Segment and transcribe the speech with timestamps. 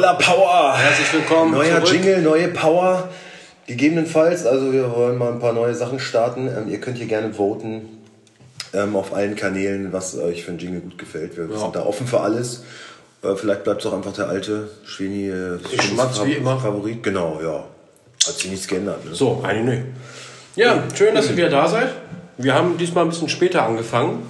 [0.00, 0.78] voller Power.
[0.78, 1.92] Herzlich willkommen Neuer zurück.
[1.92, 3.10] Jingle, neue Power.
[3.66, 6.48] Gegebenenfalls, also wir wollen mal ein paar neue Sachen starten.
[6.48, 7.82] Ähm, ihr könnt hier gerne voten
[8.72, 11.36] ähm, auf allen Kanälen, was euch für ein Jingle gut gefällt.
[11.36, 12.64] Wir sind da offen für alles.
[13.22, 16.58] Äh, vielleicht bleibt es auch einfach der alte Schweni äh, Schmatz wie immer.
[16.58, 17.02] Favorit.
[17.02, 17.64] Genau, ja.
[18.26, 19.04] Hat sich nichts geändert.
[19.04, 19.14] Ne?
[19.14, 19.86] So, eigentlich nicht.
[20.56, 21.90] Ja, schön, dass ihr wieder da seid.
[22.38, 24.22] Wir haben diesmal ein bisschen später angefangen.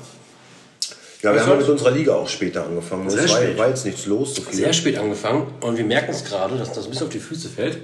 [1.22, 3.10] Ja, wir haben ja mit unserer Liga auch später angefangen.
[3.10, 3.58] Sehr es war, spät.
[3.58, 4.54] war jetzt nichts los, so viel.
[4.54, 7.48] Sehr spät angefangen und wir merken es gerade, dass das ein bisschen auf die Füße
[7.48, 7.78] fällt.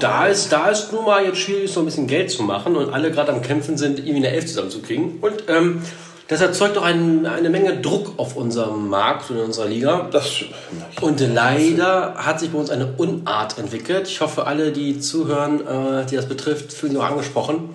[0.00, 2.92] Da ist, da ist nun mal jetzt schwierig, so ein bisschen Geld zu machen und
[2.94, 5.18] alle gerade am Kämpfen sind, irgendwie eine Elf zusammenzukriegen.
[5.20, 5.82] Und ähm,
[6.28, 10.08] das erzeugt auch ein, eine Menge Druck auf unserem Markt und in unserer Liga.
[10.10, 10.44] Das,
[11.02, 14.08] Und leider hat sich bei uns eine Unart entwickelt.
[14.08, 17.74] Ich hoffe, alle, die zuhören, äh, die das betrifft, fühlen sich auch angesprochen.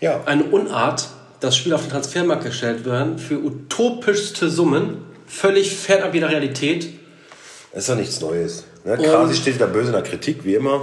[0.00, 0.20] ja.
[0.26, 1.08] Eine Unart,
[1.40, 6.88] dass Spieler auf den Transfermarkt gestellt werden für utopischste Summen, völlig fernab jeder Realität.
[7.72, 8.64] Das ist doch nichts Neues.
[8.84, 8.96] Ne?
[8.96, 10.82] Krasi steht wieder böse in der Kritik, wie immer.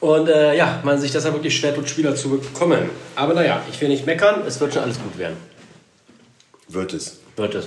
[0.00, 2.90] Und äh, ja, man sich deshalb wirklich schwer tut, Spieler zu bekommen.
[3.16, 5.36] Aber naja, ich will nicht meckern, es wird schon alles gut werden.
[6.68, 7.18] Wird es.
[7.36, 7.66] Wird es.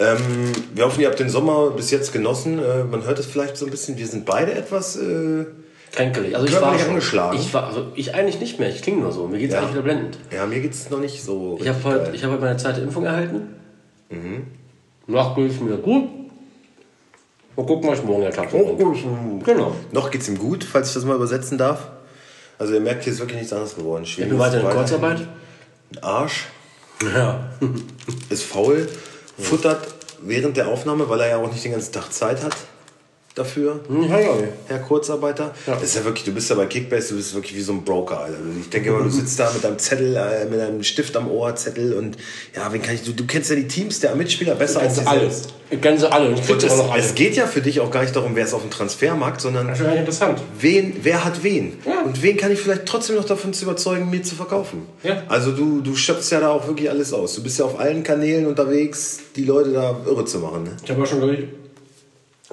[0.00, 2.58] Ähm, wir hoffen, ihr habt den Sommer bis jetzt genossen.
[2.58, 4.96] Äh, man hört es vielleicht so ein bisschen, wir sind beide etwas.
[4.96, 5.46] Äh,
[5.92, 6.34] Kränkelig.
[6.34, 7.38] Also ich war schon, angeschlagen.
[7.38, 8.68] Ich war, also ich eigentlich nicht mehr.
[8.68, 9.26] Ich klinge nur so.
[9.26, 9.60] Mir geht's Ja.
[9.60, 10.18] eigentlich wieder blendend.
[10.32, 11.58] ja, mir geht es noch nicht so.
[11.60, 12.14] Ich habe richtig heute, geil.
[12.14, 13.54] ich hab heute meine zweite Impfung erhalten.
[14.10, 14.46] Mhm.
[15.06, 16.08] Noch geht's mir gut.
[17.56, 19.44] Mal gucken, was morgen der Tag so bringt.
[19.44, 19.74] Genau.
[19.92, 21.88] Noch geht es ihm gut, falls ich das mal übersetzen darf.
[22.58, 24.04] Also, ihr merkt, hier ist wirklich nichts anderes geworden.
[24.04, 25.20] Ich bin weiter in Kurzarbeit.
[25.20, 26.46] ein Arsch,
[27.14, 27.40] Ja.
[28.30, 28.88] ist faul,
[29.38, 29.86] futtert
[30.22, 32.56] während der Aufnahme, weil er ja auch nicht den ganzen Tag Zeit hat
[33.38, 33.80] dafür.
[34.08, 34.30] Ja, ja.
[34.66, 35.54] Herr Kurzarbeiter.
[35.66, 37.84] Das ist ja wirklich, du bist ja bei Kickbase, du bist wirklich wie so ein
[37.84, 38.36] Broker, Alter.
[38.60, 41.54] Ich denke immer, du sitzt da mit deinem Zettel, äh, mit deinem Stift am Ohr,
[41.56, 42.16] Zettel und
[42.54, 45.00] ja, wen kann ich, du, du kennst ja die Teams der Mitspieler besser als Kennst
[45.00, 45.20] die du alle.
[45.20, 45.54] selbst.
[45.70, 46.98] Ich kenne sie alle ich Und es, alle.
[46.98, 49.68] es geht ja für dich auch gar nicht darum, wer ist auf dem Transfermarkt, sondern
[49.68, 50.40] Das ist eigentlich interessant.
[50.58, 51.74] wen, wer hat wen.
[51.84, 52.02] Ja.
[52.06, 54.86] Und wen kann ich vielleicht trotzdem noch davon zu überzeugen, mir zu verkaufen.
[55.02, 55.22] Ja.
[55.28, 57.34] Also du, du schöpfst ja da auch wirklich alles aus.
[57.34, 60.64] Du bist ja auf allen Kanälen unterwegs, die Leute da irre zu machen.
[60.64, 60.70] Ne?
[60.82, 61.44] Ich habe auch schon, glaube ich,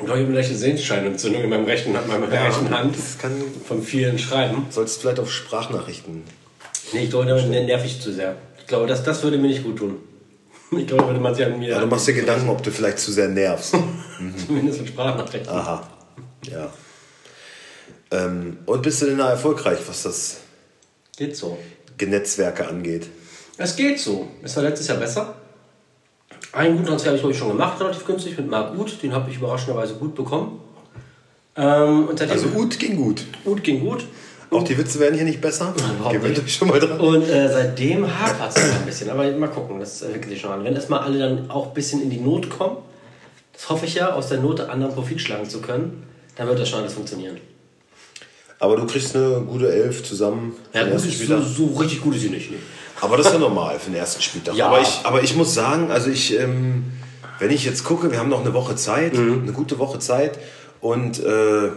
[0.04, 2.98] glaube ich, eine leichte Sehenscheinentzündung in meinem rechten, meiner rechten Hand.
[2.98, 3.32] Das kann,
[3.68, 4.66] Von vielen Schreiben.
[4.70, 6.24] sollst vielleicht auf Sprachnachrichten.
[6.94, 8.36] Nee, ich glaube, damit nerv ich zu sehr.
[8.60, 9.98] Ich glaube, das, das würde mir nicht gut tun.
[10.72, 11.70] Ich glaube, würde man sich an mir.
[11.70, 13.76] Ja, du machst dir Gedanken, ob du vielleicht zu sehr nervst.
[14.48, 15.48] Zumindest mit Sprachnachrichten.
[15.50, 15.88] Aha.
[16.42, 16.74] Ja.
[18.12, 20.38] Ähm, und bist du denn da erfolgreich, was das
[21.16, 21.58] Geht so.
[22.02, 23.08] Netzwerke angeht?
[23.58, 24.28] Es geht so.
[24.44, 25.36] Es war letztes Jahr besser.
[26.56, 29.04] Einen guten Transfer habe ich, glaube ich, schon gemacht, relativ günstig, mit Marc Uth.
[29.04, 30.62] Den habe ich überraschenderweise gut bekommen.
[31.58, 33.26] Ähm, und seitdem Also gut ging gut.
[33.44, 34.06] Uth ging gut.
[34.52, 35.74] Auch die Witze werden hier nicht besser.
[36.10, 36.98] Gewöhnt euch schon mal dran.
[36.98, 39.10] Und äh, seitdem hapert es ein bisschen.
[39.10, 40.64] Aber mal gucken, das entwickelt sich schon an.
[40.64, 42.78] Wenn erstmal alle dann auch ein bisschen in die Not kommen,
[43.52, 46.04] das hoffe ich ja, aus der Not anderen Profit schlagen zu können,
[46.38, 47.38] dann wird das schon alles funktionieren.
[48.60, 50.56] Aber du kriegst eine gute Elf zusammen.
[50.74, 52.52] Ja, gut, so, so richtig gut ist sie nicht.
[52.52, 52.58] Nee.
[53.06, 54.56] Aber das ist ja normal für den ersten Spieltag.
[54.56, 54.68] Ja.
[54.68, 56.86] Aber, ich, aber ich muss sagen, also ich, ähm,
[57.40, 59.44] wenn ich jetzt gucke, wir haben noch eine Woche Zeit, Mhm.
[59.44, 60.38] eine gute Woche Zeit.
[60.82, 61.70] Und äh,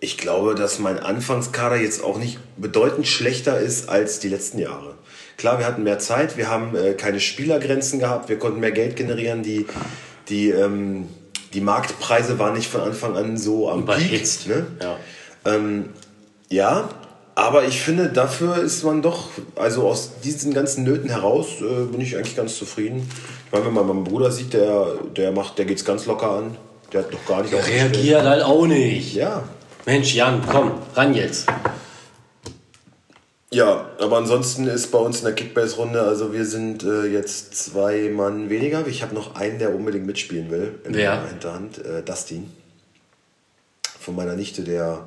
[0.00, 4.94] ich glaube, dass mein Anfangskader jetzt auch nicht bedeutend schlechter ist als die letzten Jahre.
[5.36, 8.96] Klar, wir hatten mehr Zeit, wir haben äh, keine Spielergrenzen gehabt, wir konnten mehr Geld
[8.96, 9.66] generieren, die,
[10.28, 11.08] die, ähm,
[11.52, 14.46] die Marktpreise waren nicht von Anfang an so am Überhitzt.
[14.46, 14.56] Peak.
[14.56, 14.66] Ne?
[14.82, 14.96] Ja.
[15.52, 15.88] Ähm,
[16.48, 16.88] ja,
[17.38, 22.00] aber ich finde, dafür ist man doch, also aus diesen ganzen Nöten heraus, äh, bin
[22.00, 23.08] ich eigentlich ganz zufrieden.
[23.46, 26.56] Ich meine, wenn man meinen Bruder sieht, der, der macht, der geht's ganz locker an.
[26.92, 27.54] Der hat doch gar nicht.
[27.54, 29.14] Reagiert halt auch nicht.
[29.14, 29.44] Ja.
[29.86, 31.46] Mensch, Jan, komm, ran jetzt.
[33.52, 38.10] Ja, aber ansonsten ist bei uns in der Kickbase-Runde, also wir sind äh, jetzt zwei
[38.12, 38.84] Mann weniger.
[38.88, 40.80] Ich habe noch einen, der unbedingt mitspielen will.
[40.84, 41.14] In Wer?
[41.14, 41.78] meiner Hinterhand.
[41.78, 42.50] Äh, Dustin.
[44.00, 45.04] Von meiner Nichte, der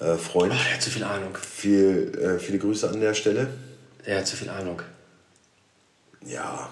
[0.00, 0.52] äh, Freund.
[0.54, 1.36] Ach, der hat zu viel Ahnung.
[1.36, 3.48] Viel, äh, viele Grüße an der Stelle.
[4.06, 4.82] Der hat zu viel Ahnung.
[6.24, 6.68] Ja,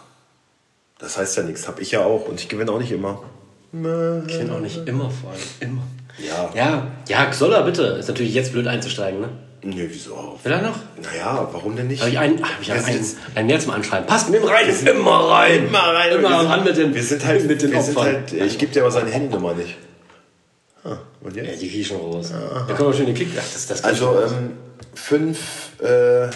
[0.99, 1.69] das heißt ja nichts.
[1.69, 3.23] Hab ich ja auch und ich gewinne auch nicht immer.
[3.73, 5.41] Ich bin auch nicht immer vor allem.
[5.61, 5.83] Immer.
[6.19, 6.51] Ja.
[6.55, 7.83] Ja, ja, soll er bitte.
[7.83, 9.29] Ist natürlich jetzt blöd einzusteigen, ne?
[9.63, 10.39] Nee, wieso?
[10.43, 10.77] Will er noch?
[11.03, 12.03] Naja, warum denn nicht?
[12.03, 14.07] Habe ich einen, hab ich einen, sind einen, einen mehr zum Anschreiben.
[14.07, 15.67] Passt, nimm rein, immer rein.
[15.67, 16.13] Immer rein.
[16.13, 18.15] Immer sind, ran mit den, wir sind halt, mit den wir sind Opfern.
[18.15, 19.75] halt, ich gebe dir aber seine Handynummer nicht.
[20.85, 21.63] Ah, und Ja, jetzt?
[21.63, 22.29] die krieg ich schon raus.
[22.31, 23.29] Da können wir schön den Kick.
[23.39, 24.33] Ach, das, das Also schon raus.
[24.33, 24.53] ähm,
[24.95, 25.39] fünf,
[25.83, 26.29] äh, äh,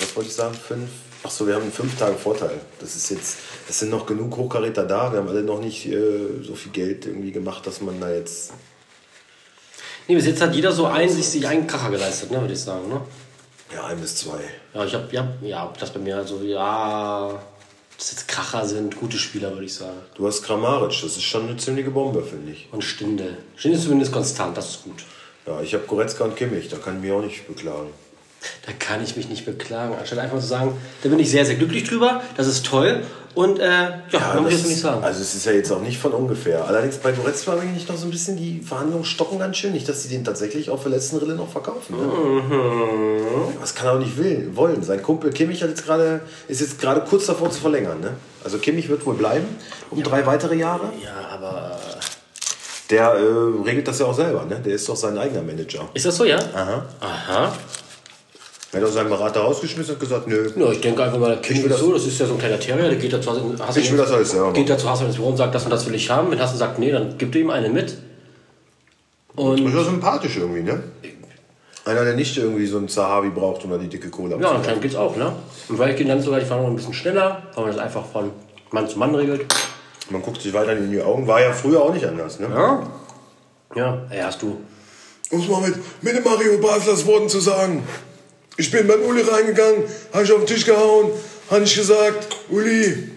[0.00, 0.54] was wollte ich sagen?
[0.54, 0.88] Fünf.
[1.24, 2.58] Ach so, wir haben einen fünf Tage Vorteil.
[2.80, 3.36] Das ist jetzt,
[3.68, 5.12] es sind noch genug Hochkaräter da.
[5.12, 8.52] Wir haben alle noch nicht äh, so viel Geld irgendwie gemacht, dass man da jetzt.
[10.08, 12.60] Nee, bis jetzt hat jeder so einen, sich, sich einen Kracher geleistet, ne, würde ich
[12.60, 13.00] sagen, ne?
[13.72, 14.40] Ja, ein bis zwei.
[14.74, 17.40] Ja, ich hab, ja, ja, das bei mir also, ja,
[18.02, 19.98] das jetzt Kracher sind, gute Spieler, würde ich sagen.
[20.16, 22.68] Du hast Kramaric, das ist schon eine ziemliche Bombe, finde ich.
[22.72, 23.36] Und Stindel.
[23.54, 25.04] Stindel ist zumindest konstant, das ist gut.
[25.46, 27.90] Ja, ich habe Goretzka und Kimmich, da kann ich mich auch nicht beklagen.
[28.66, 31.56] Da kann ich mich nicht beklagen, anstatt einfach zu sagen, da bin ich sehr, sehr
[31.56, 33.02] glücklich drüber, das ist toll.
[33.34, 35.02] Und äh, ja, ja man muss das jetzt nicht sagen.
[35.02, 36.66] also es ist ja jetzt auch nicht von ungefähr.
[36.66, 39.72] Allerdings bei Goretzka habe ich noch so ein bisschen die Verhandlungen stocken ganz schön.
[39.72, 41.96] Nicht, dass sie den tatsächlich auf der letzten Rille noch verkaufen.
[41.96, 42.02] Ne?
[42.02, 43.58] Mhm.
[43.60, 44.82] Das kann er auch nicht will, wollen.
[44.82, 48.00] Sein Kumpel Kimmich hat jetzt gerade, ist jetzt gerade kurz davor zu verlängern.
[48.00, 48.10] Ne?
[48.44, 49.46] Also Kimmich wird wohl bleiben
[49.90, 50.90] um drei weitere Jahre.
[51.02, 51.78] ja, aber.
[52.90, 54.44] Der äh, regelt das ja auch selber.
[54.44, 54.60] Ne?
[54.62, 55.88] Der ist doch sein eigener Manager.
[55.94, 56.38] Ist das so, ja?
[56.52, 56.84] Aha.
[57.00, 57.52] Aha.
[58.72, 60.50] Er hat auch seinen Berater rausgeschmissen und gesagt, nö.
[60.56, 62.88] Ja, ich denke einfach mal, Kimmich will so, das ist ja so ein kleiner Terrier,
[62.88, 65.36] der geht dazu Hasse Ich will das alles selber Geht dazu Hasse ins Büro und
[65.36, 66.30] sagt, das und das will ich haben.
[66.30, 67.98] Wenn Hasse sagt, nee, dann gibt er ihm eine mit.
[69.36, 70.82] Und Das ist ja sympathisch irgendwie, ne?
[71.84, 74.82] Einer, der nicht irgendwie so einen Zahavi braucht, um da die dicke Kohle ja, anscheinend
[74.82, 75.32] geht's auch, ne?
[75.68, 78.30] Und vielleicht gehen dann sogar die Verhandlungen ein bisschen schneller, weil man das einfach von
[78.70, 79.46] Mann zu Mann regelt.
[80.08, 81.26] Man guckt sich weiter in die Augen.
[81.26, 82.48] War ja früher auch nicht anders, ne?
[82.48, 82.82] Ja.
[83.74, 84.58] Ja, ey, hast du.
[85.30, 87.82] Um es mal mit, mit dem Mario Baslers Worten zu sagen.
[88.56, 91.10] Ich bin beim Uli reingegangen, habe ich auf den Tisch gehauen,
[91.50, 93.10] habe ich gesagt, Uli,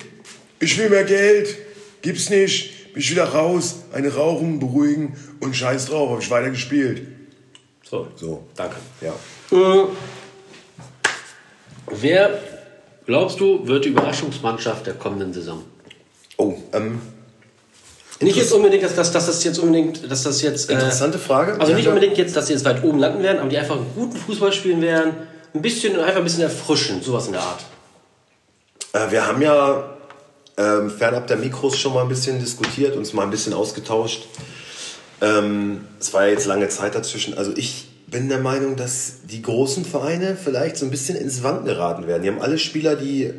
[0.60, 1.56] ich will mehr Geld,
[2.02, 6.50] gibt's nicht, bin ich wieder raus, eine rauchen, beruhigen und scheiß drauf, habe ich weiter
[6.50, 7.08] gespielt.
[7.84, 8.08] So.
[8.16, 8.78] So, Danke.
[9.02, 9.14] ja.
[11.92, 12.40] Wer,
[13.06, 15.64] glaubst du, wird die Überraschungsmannschaft der kommenden Saison?
[16.38, 17.02] Oh, ähm,
[18.22, 20.70] Nicht jetzt unbedingt, dass, dass, dass das jetzt unbedingt, dass das jetzt.
[20.70, 21.60] Äh, interessante Frage.
[21.60, 23.92] Also nicht unbedingt jetzt, dass sie jetzt weit oben landen werden, aber die einfach einen
[23.94, 25.14] guten Fußball spielen werden.
[25.54, 27.66] Ein bisschen, einfach ein bisschen erfrischen, sowas in der Art.
[28.94, 29.96] Äh, wir haben ja
[30.58, 34.28] ähm, fernab der Mikros schon mal ein bisschen diskutiert, uns mal ein bisschen ausgetauscht.
[35.22, 37.38] Ähm, es war ja jetzt lange Zeit dazwischen.
[37.38, 41.66] Also ich bin der Meinung, dass die großen Vereine vielleicht so ein bisschen ins Wanken
[41.66, 42.24] geraten werden.
[42.24, 43.34] Die haben alle Spieler, die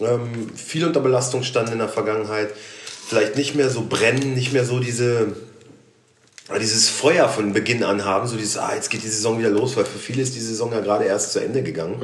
[0.00, 2.50] ähm, viel unter Belastung standen in der Vergangenheit,
[3.06, 5.34] vielleicht nicht mehr so brennen, nicht mehr so diese
[6.48, 9.50] ja, dieses Feuer von Beginn an haben, so dieses, ah, jetzt geht die Saison wieder
[9.50, 12.02] los, weil für viele ist die Saison ja gerade erst zu Ende gegangen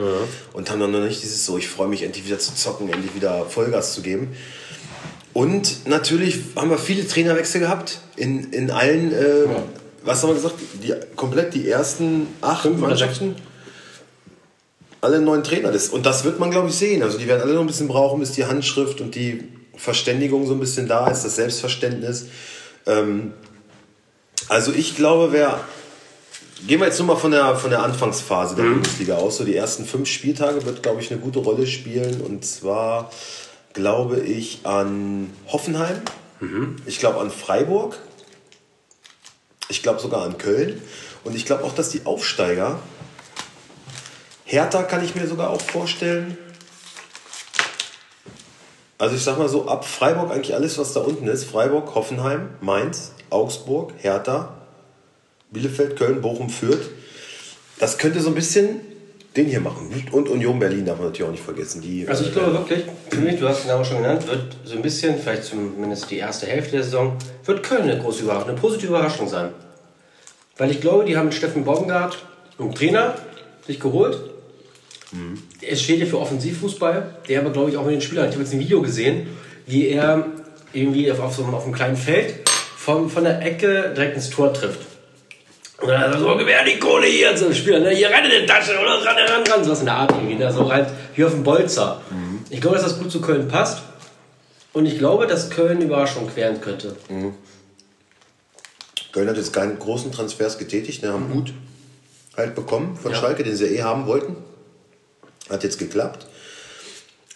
[0.53, 3.15] und haben dann noch nicht dieses so, ich freue mich endlich wieder zu zocken, endlich
[3.15, 4.29] wieder Vollgas zu geben.
[5.35, 9.47] Und natürlich haben wir viele Trainerwechsel gehabt in, in allen, äh,
[10.03, 13.37] was haben wir gesagt, die, komplett die ersten acht Fünf Mannschaften.
[15.01, 15.71] Alle neuen Trainer.
[15.71, 17.05] Das, und das wird man, glaube ich, sehen.
[17.05, 19.45] Also die werden alle noch ein bisschen brauchen, bis die Handschrift und die
[19.79, 22.27] Verständigung so ein bisschen da ist, das Selbstverständnis.
[22.87, 23.33] Ähm,
[24.49, 25.61] also ich glaube, wer.
[26.67, 29.37] Gehen wir jetzt nur mal von der, von der Anfangsphase der Bundesliga aus.
[29.37, 32.21] So die ersten fünf Spieltage wird, glaube ich, eine gute Rolle spielen.
[32.21, 33.13] Und zwar
[33.75, 36.03] glaube ich an Hoffenheim.
[36.85, 37.97] Ich glaube an Freiburg.
[39.69, 40.83] Ich glaube sogar an Köln.
[41.23, 42.81] Und ich glaube auch, dass die Aufsteiger.
[44.45, 46.37] Hertha kann ich mir sogar auch vorstellen.
[48.99, 51.45] Also ich sag mal so, ab Freiburg eigentlich alles, was da unten ist.
[51.45, 54.55] Freiburg, Hoffenheim, Mainz, Augsburg, Hertha,
[55.51, 56.91] Bielefeld, Köln, Bochum, Fürth.
[57.79, 58.81] Das könnte so ein bisschen
[59.37, 59.89] den hier machen.
[60.11, 61.81] Und Union Berlin darf man natürlich auch nicht vergessen.
[61.81, 64.75] Die, Also ich glaube wirklich, für mich, du hast den Namen schon genannt, wird so
[64.75, 68.59] ein bisschen, vielleicht zumindest die erste Hälfte der Saison, wird Köln eine große Überraschung, eine
[68.59, 69.51] positive Überraschung sein.
[70.57, 72.19] Weil ich glaube, die haben mit Steffen Baumgart
[72.59, 73.15] einen Trainer
[73.67, 74.19] sich geholt.
[75.63, 78.43] Es steht ja für Offensivfußball, der aber, glaube ich, auch mit den Spielern, ich habe
[78.45, 79.27] jetzt ein Video gesehen,
[79.67, 80.27] wie er
[80.73, 84.29] irgendwie auf, auf, so, einem- auf einem kleinen Feld von, von der Ecke direkt ins
[84.31, 84.81] Tor trifft.
[85.81, 87.91] Und dann hat er so, gewähr die Kohle hier zum Spieler, ne?
[87.91, 90.53] hier rein in die Tasche oder ran, ran, ran, sowas in der Art irgendwie, ne?
[90.53, 92.01] so halt wie auf dem Bolzer.
[92.51, 93.83] Ich glaube, dass das gut zu Köln passt
[94.73, 96.97] und ich glaube, dass Köln Überraschung queren könnte.
[99.13, 101.53] Köln hat jetzt keine großen Transfers getätigt, ne, haben gut
[102.37, 104.37] halt bekommen von Schalke, den sie ja eh haben wollten.
[105.51, 106.27] Hat jetzt geklappt.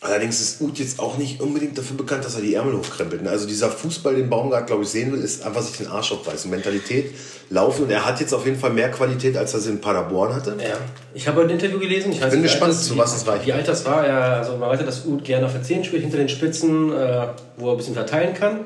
[0.02, 3.24] Allerdings ist Uth jetzt auch nicht unbedingt dafür bekannt, dass er die Ärmel hochkrempelt.
[3.28, 6.50] Also dieser Fußball, den Baumgart, glaube ich, sehen will, ist einfach sich den Arsch aufreißen.
[6.50, 7.14] Mentalität,
[7.50, 7.84] laufen.
[7.84, 10.56] Und er hat jetzt auf jeden Fall mehr Qualität, als er es in Paderborn hatte.
[10.58, 10.76] Ja.
[11.14, 13.46] Ich habe ein Interview gelesen, ich weiß Bin gespannt, zu was es reicht.
[13.46, 15.84] Wie alt das war, er, also man weiß ja, dass Uth gerne auf der 10
[15.84, 18.62] spielt, hinter den Spitzen, äh, wo er ein bisschen verteilen kann,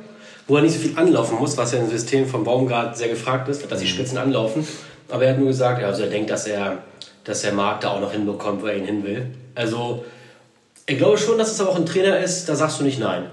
[0.47, 3.49] wo er nicht so viel anlaufen muss, was ja im System vom Baumgart sehr gefragt
[3.51, 4.67] ist, dass die Spitzen anlaufen.
[5.11, 6.79] Aber er hat nur gesagt, ja, also er denkt, dass er,
[7.27, 9.27] dass der Markt da auch noch hinbekommt, wo er ihn hin will.
[9.55, 10.05] Also,
[10.87, 13.29] ich glaube schon, dass es aber auch ein Trainer ist, da sagst du nicht nein.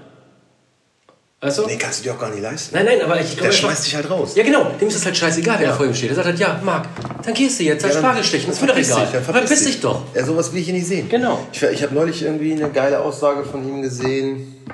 [1.40, 1.66] Weißt du?
[1.66, 2.74] Nee, kannst du dir auch gar nicht leisten.
[2.74, 3.42] Nein, nein, aber ich glaube.
[3.42, 4.34] Der einfach- schmeißt dich halt raus.
[4.34, 4.64] Ja, genau.
[4.80, 6.08] Dem ist es halt scheißegal, wer da vor ihm steht.
[6.08, 6.88] Er sagt halt, ja, Marc,
[7.22, 8.46] dann gehst du jetzt als Ja, Spargel stechen.
[8.46, 9.02] Das ist mir doch verpiss egal.
[9.04, 10.02] dich, dann Verpiss dich doch.
[10.14, 11.08] Ja, sowas will ich hier nicht sehen.
[11.08, 11.46] Genau.
[11.52, 14.64] Ich, ich habe neulich irgendwie eine geile Aussage von ihm gesehen.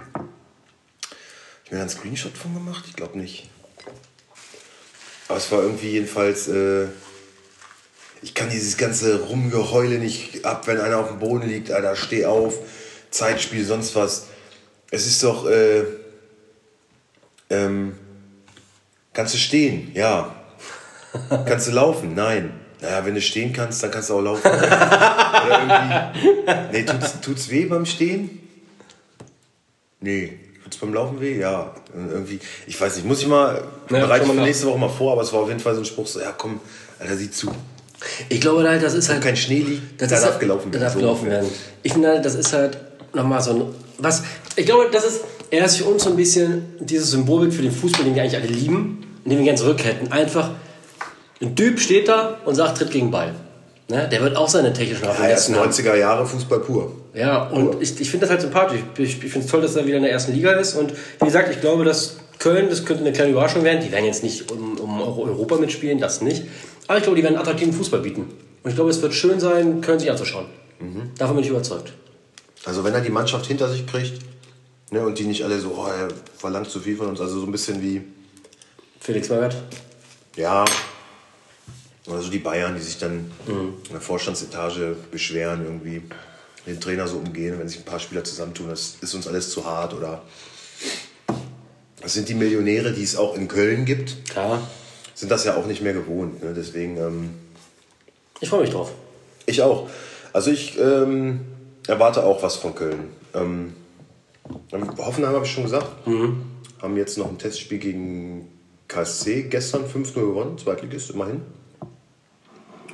[1.64, 2.84] Ich mir da einen Screenshot von gemacht?
[2.88, 3.48] Ich glaube nicht.
[5.28, 6.46] Aber es war irgendwie jedenfalls.
[6.48, 6.86] Äh,
[8.22, 11.70] ich kann dieses ganze Rumgeheule nicht ab, wenn einer auf dem Boden liegt.
[11.70, 12.54] Alter, steh auf,
[13.10, 14.26] Zeitspiel, sonst was.
[14.90, 15.84] es ist doch, äh,
[17.48, 17.96] ähm,
[19.12, 19.92] kannst du stehen?
[19.94, 20.34] Ja.
[21.46, 22.14] kannst du laufen?
[22.14, 22.52] Nein.
[22.80, 24.46] Naja, wenn du stehen kannst, dann kannst du auch laufen.
[24.46, 28.40] Oder irgendwie, nee, tut's, tut's weh beim Stehen?
[30.00, 30.38] Nee.
[30.64, 31.38] Tut's beim Laufen weh?
[31.38, 31.74] Ja.
[31.94, 34.88] Irgendwie, ich weiß nicht, muss ich mal, Ja, bereite ich mal für nächste Woche mal
[34.88, 36.60] vor, aber es war auf jeden Fall so ein Spruch, so, ja komm,
[36.98, 37.50] Alter, sieh zu.
[38.28, 39.22] Ich glaube halt, das ist halt.
[39.22, 40.82] kein Schnee liegt, das da darf halt, gelaufen werden.
[40.82, 41.48] darf gelaufen werden.
[41.82, 42.78] Ich finde halt, das ist halt
[43.14, 43.62] nochmal so ein.
[43.98, 44.22] Was,
[44.56, 48.04] ich glaube, das ist erst für uns so ein bisschen dieses Symbolbild für den Fußball,
[48.04, 50.10] den wir eigentlich alle lieben und den wir gerne zurück hätten.
[50.12, 50.50] Einfach,
[51.42, 53.34] ein Typ steht da und sagt, tritt gegen Ball.
[53.88, 54.08] Ne?
[54.10, 55.70] Der wird auch seine technischen Ja, erst Raffinessen haben.
[55.70, 56.92] 90er Jahre Fußball pur.
[57.12, 58.80] Ja, und ich, ich finde das halt sympathisch.
[58.96, 60.74] Ich, ich finde es toll, dass er wieder in der ersten Liga ist.
[60.74, 63.80] Und wie gesagt, ich glaube, dass Köln, das könnte eine kleine Überraschung werden.
[63.84, 66.44] Die werden jetzt nicht um, um Euro- Europa mitspielen, das nicht.
[66.90, 68.22] Aber ich glaube, die werden attraktiven Fußball bieten.
[68.22, 70.46] Und ich glaube, es wird schön sein, Köln sich anzuschauen.
[71.16, 71.92] Davon bin ich überzeugt.
[72.64, 74.20] Also wenn er die Mannschaft hinter sich kriegt
[74.90, 77.46] ne, und die nicht alle so, oh, er verlangt zu viel von uns, also so
[77.46, 78.02] ein bisschen wie,
[78.98, 79.54] Felix Magath.
[80.34, 80.64] ja,
[82.08, 86.02] oder so die Bayern, die sich dann in der Vorstandsetage beschweren, irgendwie
[86.66, 89.64] den Trainer so umgehen, wenn sich ein paar Spieler zusammentun, das ist uns alles zu
[89.64, 90.22] hart oder
[92.02, 94.60] das sind die Millionäre, die es auch in Köln gibt, Klar.
[95.14, 96.42] Sind das ja auch nicht mehr gewohnt.
[96.42, 96.52] Ne?
[96.56, 97.30] Deswegen, ähm,
[98.40, 98.92] Ich freue mich drauf.
[99.46, 99.88] ich auch.
[100.32, 101.40] Also ich ähm,
[101.86, 103.08] erwarte auch was von Köln.
[103.34, 103.74] Ähm,
[104.98, 105.86] Hoffenheim habe ich schon gesagt.
[106.06, 108.48] Haben jetzt noch ein Testspiel gegen
[108.88, 111.42] KSC gestern 5-0 gewonnen, Zweitligist immerhin.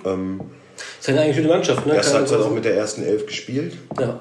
[0.04, 0.40] Ähm,
[0.76, 1.94] Das ist ja eigentlich eine Mannschaft, ne?
[1.94, 3.76] erste Halbzeit auch mit der ersten Elf gespielt.
[3.99, 4.20] ja.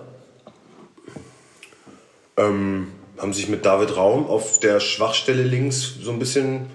[2.38, 2.88] Ähm,
[3.18, 6.66] haben sich mit David Raum auf der Schwachstelle links so ein bisschen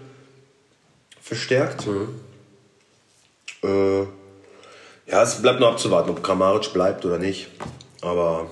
[1.31, 1.87] verstärkt.
[3.63, 4.01] Äh,
[5.07, 7.49] ja, es bleibt noch abzuwarten, ob Kramaric bleibt oder nicht.
[8.03, 8.51] Aber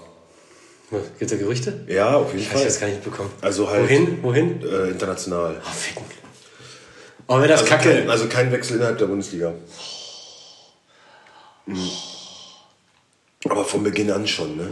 [0.91, 1.85] Gibt es da Gerüchte?
[1.89, 2.65] ja, auf jeden Ich Fall.
[2.65, 3.31] das gar nicht mitbekommen.
[3.41, 4.23] Also halt Wohin?
[4.23, 4.63] Wohin?
[4.63, 5.61] Äh, international.
[5.61, 6.05] Oh, ficken.
[7.27, 7.95] Oh, wäre das Also kacke.
[7.97, 9.53] kein, also kein Wechsel innerhalb der Bundesliga.
[11.67, 11.91] Mhm.
[13.49, 14.71] Aber von Beginn an schon, ne?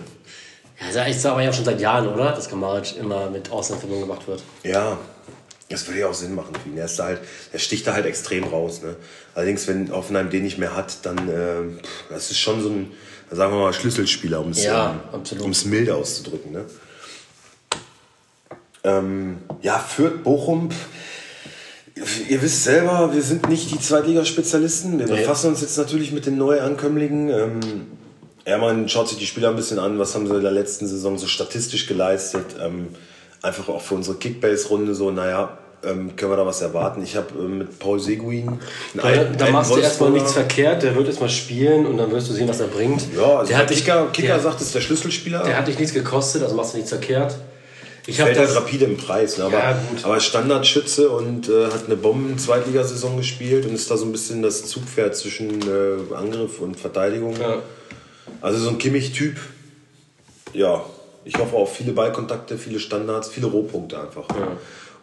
[0.80, 2.32] Ja, das ist aber ja schon seit Jahren, oder?
[2.32, 4.42] Dass Kamaric immer mit Auslandsverbindung gemacht wird.
[4.62, 4.96] Ja,
[5.68, 6.78] das würde ja auch Sinn machen für ihn.
[6.78, 7.20] Er, ist da halt,
[7.52, 8.82] er sticht da halt extrem raus.
[8.82, 8.96] Ne?
[9.34, 12.92] Allerdings, wenn Offenheim den nicht mehr hat, dann äh, das ist schon so ein,
[13.30, 16.52] sagen wir mal, Schlüsselspieler, um es Ja, ähm, milde auszudrücken.
[16.52, 16.64] Ne?
[18.84, 20.68] Ähm, ja, Fürth, Bochum.
[22.28, 24.98] Ihr wisst selber, wir sind nicht die Zweitligaspezialisten.
[24.98, 27.30] Wir befassen uns jetzt natürlich mit den Neuankömmlingen.
[27.30, 27.60] Ähm,
[28.46, 30.86] ja, man schaut sich die Spieler ein bisschen an, was haben sie in der letzten
[30.86, 32.54] Saison so statistisch geleistet.
[32.60, 32.88] Ähm,
[33.46, 37.02] einfach auch für unsere Kickbase-Runde so, naja, ähm, können wir da was erwarten.
[37.02, 38.58] Ich habe ähm, mit Paul Seguin
[38.94, 42.28] Da, alten- da machst du erstmal nichts verkehrt, der wird erstmal spielen und dann wirst
[42.28, 43.02] du sehen, was er bringt.
[43.16, 45.42] Ja, also der hat dich, Kicker, Kicker der, sagt, es ist der Schlüsselspieler.
[45.44, 47.36] der hat dich nichts gekostet, also machst du nichts verkehrt.
[48.08, 49.36] Ich habe fällt halt rapide im Preis.
[49.36, 49.44] Ne?
[49.44, 54.12] Aber, Ja, aber Standardschütze und äh, hat eine Bomben-Zweitligasaison gespielt und ist da so ein
[54.12, 57.34] bisschen das Zugpferd zwischen äh, Angriff und Verteidigung.
[57.40, 57.62] Ja.
[58.40, 59.36] Also so ein Kimmich-Typ.
[60.52, 60.84] Ja,
[61.26, 64.28] ich hoffe auf viele Ballkontakte, viele Standards, viele Rohpunkte einfach.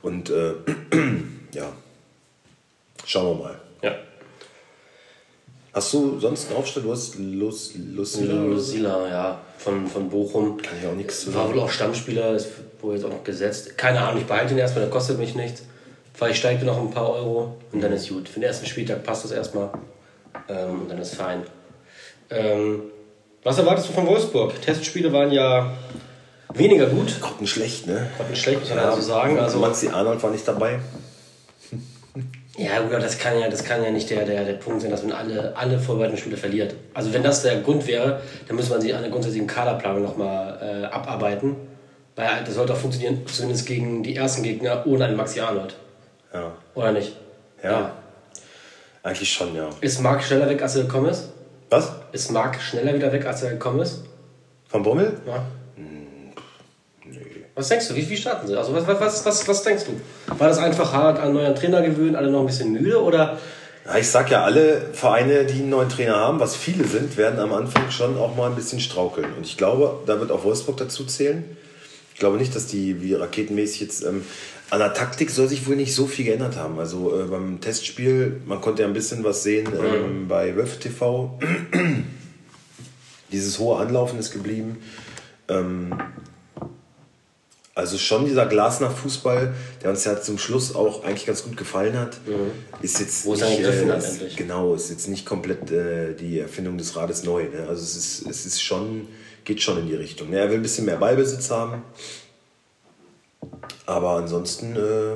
[0.02, 0.54] Und äh,
[1.54, 1.66] ja,
[3.06, 3.60] schauen wir mal.
[3.82, 3.96] Ja.
[5.74, 6.86] Hast du sonst einen Aufstand?
[6.86, 8.42] Du hast Lus, Lucilla?
[8.42, 10.58] Lusila, ja, von, von Bochum.
[10.62, 12.52] Kann ich auch nichts zu War wohl auch Stammspieler, ist
[12.82, 13.78] wohl jetzt auch noch gesetzt.
[13.78, 15.64] Keine Ahnung, ich behalte ihn erstmal, der kostet mich nichts.
[16.14, 18.30] Vielleicht steigt er noch ein paar Euro und dann ist gut.
[18.30, 19.72] Für den ersten Spieltag passt das erstmal
[20.48, 21.44] ähm, und dann ist fein.
[22.30, 22.84] Ähm,
[23.44, 24.62] was erwartest du von Wolfsburg?
[24.62, 25.74] Testspiele waren ja
[26.58, 27.20] weniger gut.
[27.22, 28.10] Grottenschlecht, schlecht, ne?
[28.30, 29.40] Nicht schlecht, muss man also sagen.
[29.40, 30.80] Also, Maxi Arnold war nicht dabei.
[32.58, 34.92] ja, gut, aber das kann ja, das kann ja nicht der, der, der Punkt sein,
[34.92, 36.76] dass man alle, alle Vorbereitungsspiele verliert.
[36.94, 40.60] Also wenn das der Grund wäre, dann müsste man sich an der grundsätzlichen Kaderplanung nochmal
[40.62, 41.56] äh, abarbeiten.
[42.16, 45.76] Weil das sollte auch funktionieren, zumindest gegen die ersten Gegner ohne einen Maxi Arnold.
[46.32, 46.52] Ja.
[46.76, 47.16] Oder nicht?
[47.64, 47.94] Ja.
[49.02, 49.70] Eigentlich schon, ja.
[49.82, 51.30] Ist Marc schneller weg, als er gekommen ist?
[51.70, 51.92] Was?
[52.12, 54.04] Ist Marc schneller wieder weg, als er gekommen ist?
[54.68, 55.20] Von Bommel?
[55.26, 55.44] Ja.
[57.56, 57.96] Was denkst du?
[57.96, 58.58] Wie, wie starten sie?
[58.58, 60.40] Also was, was, was, was denkst du?
[60.40, 63.38] War das einfach hart an neuen Trainer gewöhnt, alle noch ein bisschen müde oder
[63.86, 67.40] Ja, ich sag ja, alle Vereine, die einen neuen Trainer haben, was viele sind, werden
[67.40, 69.34] am Anfang schon auch mal ein bisschen straukeln.
[69.38, 71.44] Und ich glaube, da wird auch Wolfsburg dazu zählen.
[72.14, 74.04] Ich glaube nicht, dass die wie raketenmäßig jetzt.
[74.04, 74.24] Ähm,
[74.70, 76.80] an der Taktik soll sich wohl nicht so viel geändert haben.
[76.80, 81.38] Also äh, beim Testspiel, man konnte ja ein bisschen was sehen ähm, bei Wölfe TV.
[83.32, 84.78] Dieses hohe Anlaufen ist geblieben.
[85.48, 85.94] Ähm,
[87.76, 91.98] also schon dieser Glasner Fußball, der uns ja zum Schluss auch eigentlich ganz gut gefallen
[91.98, 92.20] hat,
[92.82, 96.96] ist jetzt Wo nicht, hat ist, genau, ist jetzt nicht komplett äh, die Erfindung des
[96.96, 97.44] Rades neu.
[97.44, 97.66] Ne?
[97.68, 99.08] Also es ist, es ist schon,
[99.44, 100.30] geht schon in die Richtung.
[100.30, 100.38] Ne?
[100.38, 101.82] Er will ein bisschen mehr Ballbesitz haben.
[103.88, 105.16] Aber ansonsten, äh,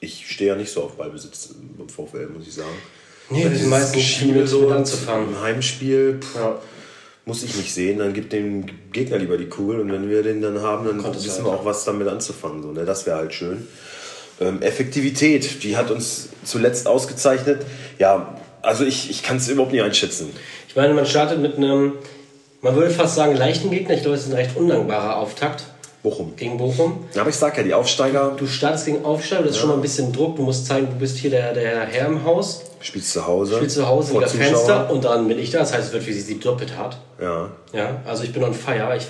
[0.00, 2.68] ich stehe ja nicht so auf Ballbesitz beim VfL, muss ich sagen.
[3.30, 5.28] Nee, Weil die meisten Spiele so anzufangen.
[5.28, 6.60] Im Heimspiel pff, Ja.
[7.28, 10.40] Muss ich nicht sehen, dann gibt dem Gegner lieber die Kugel und wenn wir den
[10.40, 12.62] dann haben, dann Konntest wissen halt, wir auch, was damit anzufangen.
[12.62, 12.86] So, ne?
[12.86, 13.68] Das wäre halt schön.
[14.40, 17.66] Ähm, Effektivität, die hat uns zuletzt ausgezeichnet.
[17.98, 20.30] Ja, also ich, ich kann es überhaupt nicht einschätzen.
[20.68, 21.92] Ich meine, man startet mit einem,
[22.62, 23.94] man würde fast sagen, leichten Gegner.
[23.94, 25.64] Ich glaube, es ist ein recht undankbarer Auftakt
[26.02, 26.36] Bochum.
[26.36, 27.06] gegen Bochum.
[27.14, 29.74] Ja, aber ich sag ja, die Aufsteiger Du startest gegen Aufsteiger, das ist schon mal
[29.74, 30.36] ein bisschen Druck.
[30.36, 32.62] Du musst zeigen, du bist hier der, der Herr im Haus.
[32.80, 33.56] spielst zu Hause.
[33.56, 34.54] Spielst zu Hause vor wieder Zuschauern.
[34.54, 35.58] Fenster und dann bin ich da.
[35.58, 36.98] Das heißt, es wird für sie doppelt hart.
[37.20, 37.50] Ja.
[37.72, 38.96] Ja, also ich bin on fire.
[38.96, 39.06] Ich,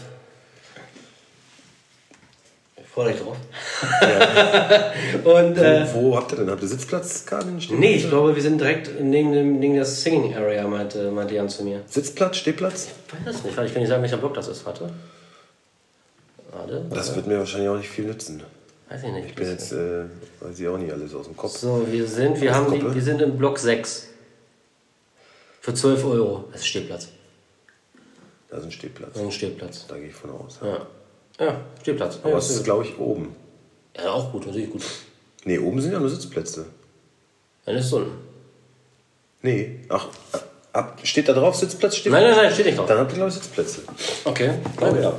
[2.79, 3.37] ich freue mich drauf.
[5.25, 6.51] und äh, Wo habt ihr denn?
[6.51, 10.67] Habt ihr Sitzplatzkarten nee, ich glaube, wir sind direkt neben, dem, neben der Singing Area,
[10.67, 11.83] meinte, meinte Jan zu mir.
[11.87, 12.89] Sitzplatz, Stehplatz?
[13.21, 14.65] Ich weiß es nicht, weil ich kann nicht sagen, welcher Block das ist.
[14.65, 14.91] Warte.
[16.53, 16.87] Warte.
[16.91, 18.43] Das wird mir wahrscheinlich auch nicht viel nützen.
[18.89, 19.29] Weiß ich nicht.
[19.29, 20.05] Ich bin jetzt, äh,
[20.41, 21.59] weiß ich auch nicht alles aus dem Kopf.
[21.59, 22.95] So, wir sind, wir haben die, Gruppe?
[22.95, 24.09] wir sind im Block 6.
[25.61, 26.45] Für 12 Euro.
[26.53, 27.09] Das ist Stehplatz.
[28.49, 29.11] Da ist ein Stehplatz.
[29.13, 29.87] Das ist ein Stehplatz.
[29.87, 30.59] Da gehe ich von aus.
[30.63, 30.87] Ja.
[31.39, 32.19] Ja, Stehplatz.
[32.23, 33.37] Aber ja, es ist, glaube ich, oben.
[33.97, 34.83] ja, auch gut, natürlich gut.
[35.45, 36.67] Nee, oben sind ja nur Sitzplätze.
[37.65, 38.13] Dann ist es unten.
[39.43, 40.09] Nee, ach,
[40.73, 41.97] ab, steht da drauf Sitzplatz?
[41.97, 42.87] Steht Nein, nein, nein, steht nicht drauf.
[42.89, 43.83] Dann habt ihr, glaube ich, Sitzplätze.
[44.25, 44.55] Okay.
[44.81, 45.13] Oh, ja.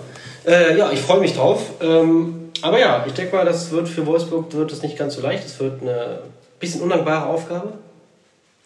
[0.49, 1.61] Äh, ja, ich freue mich drauf.
[1.79, 5.21] Ähm, aber ja, ich denke mal, das wird für Wolfsburg wird es nicht ganz so
[5.21, 5.45] leicht.
[5.45, 6.23] Es wird eine
[6.59, 7.73] bisschen undankbare Aufgabe.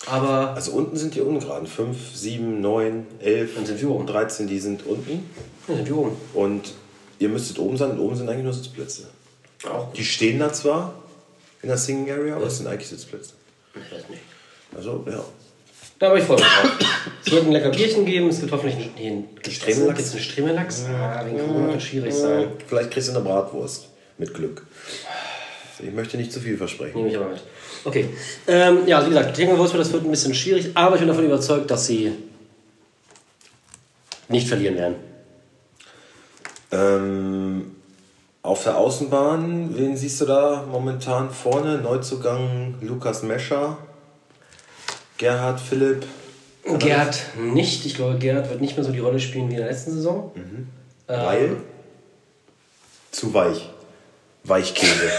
[0.06, 1.68] Aber Also unten sind die ungeraden.
[1.68, 4.08] 5, 7, 9, 11 Dann sind wir oben.
[4.08, 5.30] 13, die sind unten.
[5.68, 6.16] wir sind hier oben.
[6.34, 6.74] Und
[7.20, 9.08] ihr müsstet oben sein und oben sind eigentlich nur Sitzplätze.
[9.70, 9.94] Auch.
[9.94, 10.94] Die stehen da zwar
[11.62, 13.34] in der Singing Area, aber es sind eigentlich Sitzplätze.
[13.76, 14.22] Ich weiß nicht.
[14.76, 15.24] Also, ja.
[16.04, 16.72] Ja, aber ich freue mich drauf.
[17.26, 18.28] es wird ein lecker Bierchen geben.
[18.28, 19.96] Es gibt hoffentlich nicht einen Stremellachs?
[19.96, 20.86] Gibt es einen Stremellachs?
[20.90, 22.48] Ah, wegen Corona wird schwierig sein.
[22.68, 23.88] Vielleicht kriegst du eine Bratwurst.
[24.18, 24.66] Mit Glück.
[25.80, 26.98] Ich möchte nicht zu viel versprechen.
[26.98, 27.42] Nehme ich aber mit.
[27.86, 28.10] Okay.
[28.48, 31.08] Ähm, ja, also wie gesagt, gegen Wolfsburg, das wird ein bisschen schwierig, aber ich bin
[31.08, 32.12] davon überzeugt, dass sie
[34.28, 34.96] nicht verlieren werden.
[36.74, 37.76] Ähm,
[38.42, 41.78] auf der Außenbahn, wen siehst du da momentan vorne?
[41.78, 43.78] Neuzugang Lukas Mescher,
[45.24, 46.06] Gerhard Philipp.
[46.80, 47.86] Gerd nicht.
[47.86, 50.34] Ich glaube, Gerd wird nicht mehr so die Rolle spielen wie in der letzten Saison.
[51.08, 51.56] Weil?
[53.10, 53.70] Zu weich.
[54.44, 55.10] Weichkäse.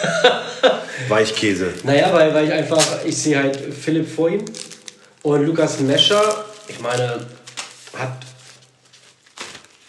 [1.08, 1.72] Weichkäse.
[1.84, 4.44] Naja, weil, weil ich einfach, ich sehe halt Philipp vor ihm
[5.22, 7.24] und Lukas Mescher, ich meine,
[7.96, 8.18] hat,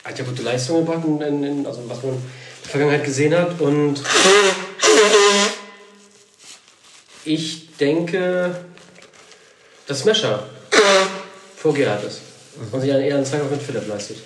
[0.06, 2.22] hat ja gute Leistungen gebracht, in, in, also was man in
[2.64, 4.02] der Vergangenheit gesehen hat und
[7.26, 8.56] ich denke,
[9.88, 10.44] dass Mescher
[11.58, 12.22] vor Gerhard ist
[12.72, 14.18] und sich eher einen Zweikampf mit Philipp leistet.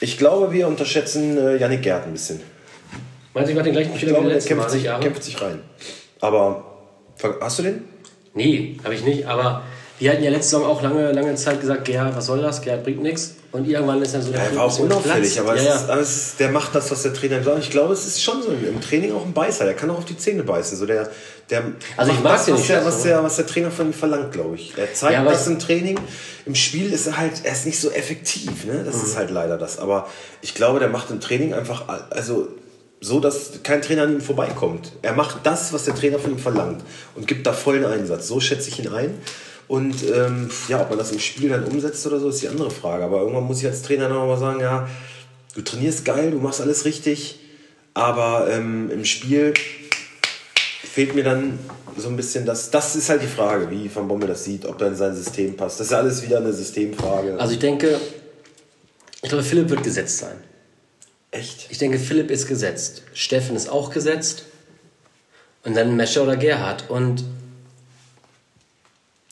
[0.00, 2.40] Ich glaube, wir unterschätzen äh, Yannick Gerd ein bisschen.
[3.34, 5.02] Meinst du, ich mache den gleichen Ich Fehler wie der letzten kämpft 20 sich, Jahre?
[5.02, 5.60] kämpft sich rein.
[6.20, 6.64] Aber
[7.40, 7.84] hast du den?
[8.34, 9.26] Nee, habe ich nicht.
[9.26, 9.62] Aber
[9.98, 12.62] wir hatten ja letzte Saison auch lange, lange Zeit gesagt, Gerhard, was soll das?
[12.62, 13.36] Gerhard bringt nichts.
[13.52, 15.74] Und irgendwann ist dann so der Er Knoten war auch unauffällig, aber, ja, ja.
[15.74, 17.58] Ist, aber ist, der macht das, was der Trainer sagt.
[17.58, 19.64] Ich glaube, es ist schon so im Training auch ein Beißer.
[19.64, 20.78] Der kann auch auf die Zähne beißen.
[20.78, 21.10] So der,
[21.50, 21.64] der
[21.96, 23.92] Also ich mag's das, ja was nicht der, was, der, was der Trainer von ihm
[23.92, 24.74] verlangt, glaube ich.
[24.78, 25.98] Er zeigt Ja, das im Training.
[26.46, 28.66] Im Spiel ist er halt, er ist nicht so effektiv.
[28.66, 28.84] Ne?
[28.84, 29.02] Das Mhm.
[29.02, 29.78] ist halt leider das.
[29.78, 30.06] Aber
[30.42, 32.46] ich glaube, der macht im Training einfach, also
[33.00, 34.92] so, dass kein Trainer an ihm vorbeikommt.
[35.02, 36.82] Er macht das, was der Trainer von ihm verlangt
[37.16, 38.28] und gibt da vollen Einsatz.
[38.28, 39.18] So schätze ich ihn ein.
[39.70, 42.72] Und ähm, ja, ob man das im Spiel dann umsetzt oder so, ist die andere
[42.72, 43.04] Frage.
[43.04, 44.88] Aber irgendwann muss ich als Trainer dann auch mal sagen, ja,
[45.54, 47.38] du trainierst geil, du machst alles richtig,
[47.94, 49.54] aber ähm, im Spiel
[50.82, 51.60] fehlt mir dann
[51.96, 52.72] so ein bisschen das.
[52.72, 55.78] Das ist halt die Frage, wie Van Bommel das sieht, ob in sein System passt.
[55.78, 57.38] Das ist ja alles wieder eine Systemfrage.
[57.38, 57.96] Also ich denke,
[59.22, 60.34] ich glaube, Philipp wird gesetzt sein.
[61.30, 61.68] Echt?
[61.70, 63.04] Ich denke, Philipp ist gesetzt.
[63.14, 64.46] Steffen ist auch gesetzt.
[65.62, 66.90] Und dann Mescher oder Gerhard.
[66.90, 67.22] Und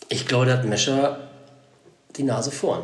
[0.08, 1.28] ich glaube, da hat Mescher
[2.16, 2.82] die Nase vorn.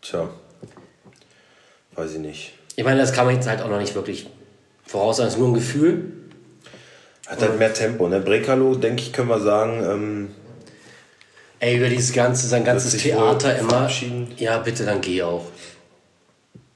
[0.00, 0.28] Tja.
[1.94, 2.54] Weiß ich nicht.
[2.76, 4.28] Ich meine, das kann man jetzt halt auch noch nicht wirklich
[4.84, 5.26] voraussagen.
[5.26, 6.12] Das ist nur ein Gefühl.
[7.26, 8.08] Hat halt mehr Tempo.
[8.08, 8.20] Ne?
[8.20, 10.34] Brekalo, denke ich, können wir sagen, ähm,
[11.62, 13.88] Ey, über dieses ganze, sein ganzes Theater immer.
[14.36, 15.44] Ja, bitte, dann geh auch.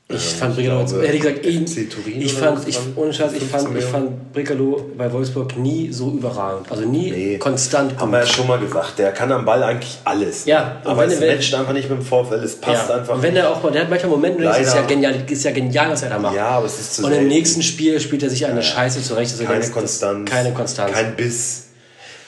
[0.08, 3.32] Ich Ja, fand ich Bricalo, glaube, gesagt, ich, Turin ich oder fand, ich, ohne Scheiß,
[3.32, 6.70] ich 15 fand, ich fand Bricalo bei Wolfsburg nie so überragend.
[6.70, 7.38] Also nie Nee.
[7.38, 10.44] konstant haben wir ja schon mal gesagt, der kann am Ball eigentlich alles.
[10.44, 12.94] Ja, aber wenn es er- wenn- matcht einfach nicht mit dem VfL, es passt ja.
[12.98, 13.42] einfach Und wenn nicht.
[13.42, 16.02] er auch mal, der hat manchmal Momente, das ist ja genial, ist ja genial, was
[16.02, 16.36] er da macht.
[16.36, 17.28] Ja, aber es ist zu Und im selten.
[17.28, 19.32] nächsten Spiel spielt er sich eine Scheiße zurecht.
[19.36, 20.30] du keine denkst, Konstanz.
[20.30, 20.92] Keine Konstanz.
[20.92, 21.64] Kein Biss.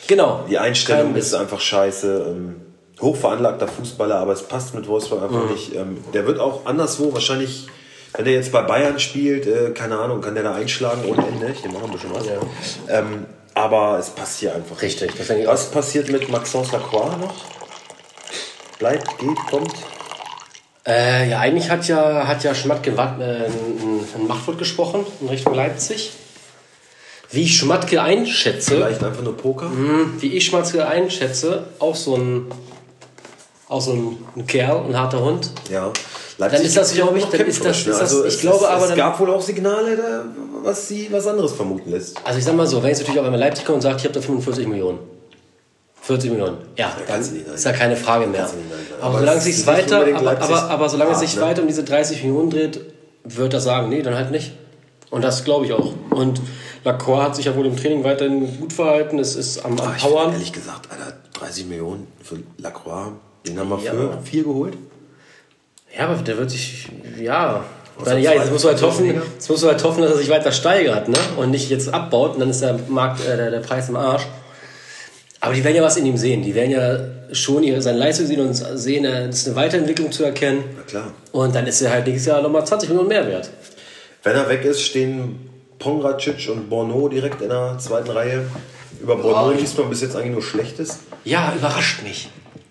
[0.08, 0.44] genau.
[0.50, 2.26] Die Einstellung ist einfach scheiße.
[2.28, 2.56] Ähm,
[3.00, 5.52] hochveranlagter Fußballer, aber es passt mit Wolfsburg einfach Mhm.
[5.52, 5.74] nicht.
[5.74, 7.66] Ähm, der wird auch anderswo wahrscheinlich
[8.14, 11.50] Wenn der jetzt bei Bayern spielt, äh, keine Ahnung, kann der da einschlagen ohne Ende.
[11.52, 12.24] Ich auch ein bisschen was.
[12.88, 14.80] Ähm, aber es passiert einfach.
[14.80, 15.12] Richtig,
[15.46, 17.34] Was passiert mit Maxence Lacroix noch?
[18.78, 19.74] Bleibt, geht, kommt?
[20.86, 23.46] Äh, ja, eigentlich hat ja, hat ja Schmatke Watt- äh,
[24.16, 26.10] ein, Machtwort gesprochen in Richtung Leipzig.
[27.30, 29.70] Wie ich Schmatke einschätze, Vielleicht einfach nur Poker?
[30.18, 32.46] wie ich Schmatke einschätze, auch so ein,
[33.68, 35.50] auch so ein, ein Kerl, ein harter Hund.
[35.70, 35.92] Ja.
[36.38, 37.90] Dann ist das, glaube ich, dann ist das- ne?
[37.92, 40.24] ist das- also ich es, glaube es, aber Es gab wohl auch Signale, da,
[40.62, 42.16] was sie was anderes vermuten lässt.
[42.24, 44.04] Also ich sag mal so, wenn jetzt natürlich auch einmal Leipzig kommt und sagt, ich
[44.04, 44.98] habe da 45 Millionen.
[46.00, 46.56] 40 Millionen.
[46.76, 48.48] Ja, dann ist ja keine Frage mehr.
[49.00, 51.42] Aber, Aber solange es sich nicht weiter, aber, aber, aber solange es sich ne?
[51.42, 52.80] weiter um diese 30 Millionen dreht,
[53.24, 54.52] wird er sagen, nee, dann halt nicht.
[55.10, 55.92] Und das glaube ich auch.
[56.10, 56.40] Und
[56.84, 59.18] Lacroix hat sich ja wohl im Training weiterhin gut verhalten.
[59.18, 60.32] Es ist am, am Ah, ich find, Powern.
[60.32, 63.12] ehrlich gesagt, Alter, 30 Millionen für Lacroix,
[63.46, 63.92] den haben wir Ja.
[63.92, 64.74] für vier geholt.
[65.96, 66.88] Ja, aber der wird sich,
[67.20, 67.64] ja.
[68.04, 70.28] Am ja, jetzt musst du halt hoffen, jetzt musst du halt hoffen, dass er sich
[70.28, 71.18] weiter steigert, ne?
[71.36, 74.24] Und nicht jetzt abbaut und dann ist der Markt, äh, der, der Preis im Arsch.
[75.40, 76.42] Aber die werden ja was in ihm sehen.
[76.42, 80.12] Die werden ja schon ihre, seine Leistung sehen und sehen, äh, es ist eine Weiterentwicklung
[80.12, 80.62] zu erkennen.
[80.76, 81.12] Na klar.
[81.32, 83.50] Und dann ist er halt nächstes Jahr nochmal 20 Millionen mehr wert.
[84.22, 85.48] Wenn er weg ist, stehen
[85.78, 88.46] Pongracic und Borno direkt in der zweiten Reihe.
[89.00, 90.98] Über Borno liest man bis jetzt eigentlich nur Schlechtes.
[91.24, 92.28] Ja, überrascht mich.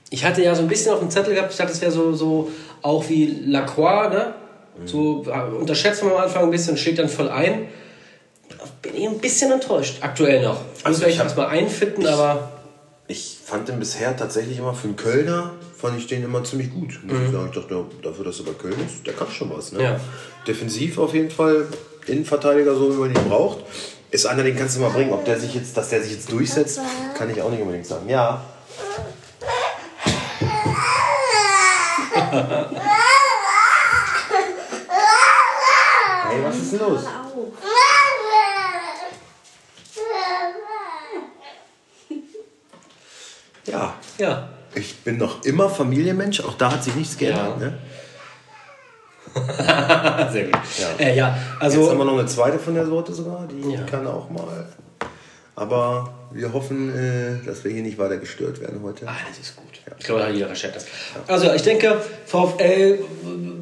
[0.09, 2.13] Ich hatte ja so ein bisschen auf dem Zettel gehabt, ich dachte, es wäre so,
[2.13, 2.49] so
[2.81, 4.33] auch wie Lacroix, ne?
[4.85, 7.67] So äh, unterschätzt man am Anfang ein bisschen, steht dann voll ein.
[8.81, 10.61] Bin ich ein bisschen enttäuscht, aktuell noch.
[10.61, 12.51] Ich muss Also vielleicht ich erstmal einfinden, aber
[13.07, 16.99] Ich fand den bisher tatsächlich immer für einen Kölner, fand ich den immer ziemlich gut.
[17.03, 17.49] Muss ich sagen.
[17.51, 19.71] Ich dachte, dafür, dass er bei Köln ist, der kann schon was.
[19.71, 19.79] Ne?
[19.79, 19.85] Mhm.
[19.85, 19.99] Ja.
[20.47, 21.65] Defensiv auf jeden Fall,
[22.05, 23.59] Innenverteidiger, so wie man ihn braucht.
[24.11, 25.11] Ist einer, den kannst du mal bringen.
[25.11, 26.79] Ob der sich jetzt, dass der sich jetzt durchsetzt,
[27.17, 28.07] kann ich auch nicht unbedingt sagen.
[28.07, 28.45] Ja.
[36.29, 37.03] Hey, was ist denn los?
[43.65, 44.49] Ja, ja.
[44.75, 47.59] ich bin noch immer Familienmensch, auch da hat sich nichts geändert.
[47.59, 47.67] Ja.
[47.67, 47.77] Ne?
[50.31, 50.59] Sehr gut.
[50.79, 53.71] Ja, äh, ja Also, Jetzt haben wir noch eine zweite von der Sorte sogar, die
[53.73, 53.81] Ja.
[53.83, 54.67] kann auch mal.
[55.57, 59.07] Aber wir hoffen, äh, dass wir hier nicht weiter gestört werden heute.
[59.07, 59.65] Ah, das ist gut.
[59.97, 60.85] Ich glaube, da hat jeder Verständnis.
[61.25, 62.99] Also, ich denke, VfL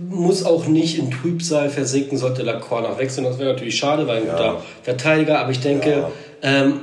[0.10, 3.24] muss auch nicht in Trübsal versinken, sollte Lacroix noch wechseln.
[3.24, 5.40] Das wäre natürlich schade, weil ein guter Verteidiger.
[5.40, 6.12] Aber ich denke, Ja.
[6.42, 6.82] ähm,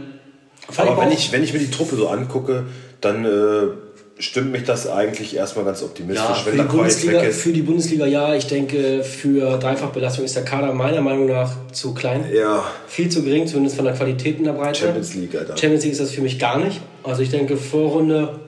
[0.78, 2.64] Aber wenn ich, wenn ich mir die Truppe so angucke,
[3.02, 7.28] dann äh, stimmt mich das eigentlich erstmal ganz optimistisch, ja, für, wenn jetzt Bundesliga, weg
[7.30, 7.40] ist.
[7.40, 8.34] für die Bundesliga ja.
[8.34, 12.24] Ich denke, für Dreifachbelastung ist der Kader meiner Meinung nach zu klein.
[12.32, 14.80] Ja, Viel zu gering, zumindest von der Qualität in der Breite.
[14.80, 15.56] Champions League, Alter.
[15.56, 16.80] Champions League ist das für mich gar nicht.
[17.02, 18.40] Also ich denke, Vorrunde.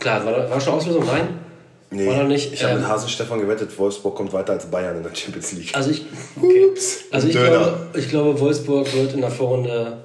[0.00, 1.04] Klar, war, war schon Auslösung?
[1.06, 1.28] Nein?
[1.94, 2.54] Nee, War noch nicht.
[2.54, 5.70] ich habe Ähm, mit Hasenstefan gewettet, Wolfsburg kommt weiter als Bayern in der Champions League.
[5.74, 6.06] Also ich,
[6.40, 6.68] okay.
[7.10, 9.98] also ich, glaube, ich glaube, Wolfsburg wird in der Vorrunde,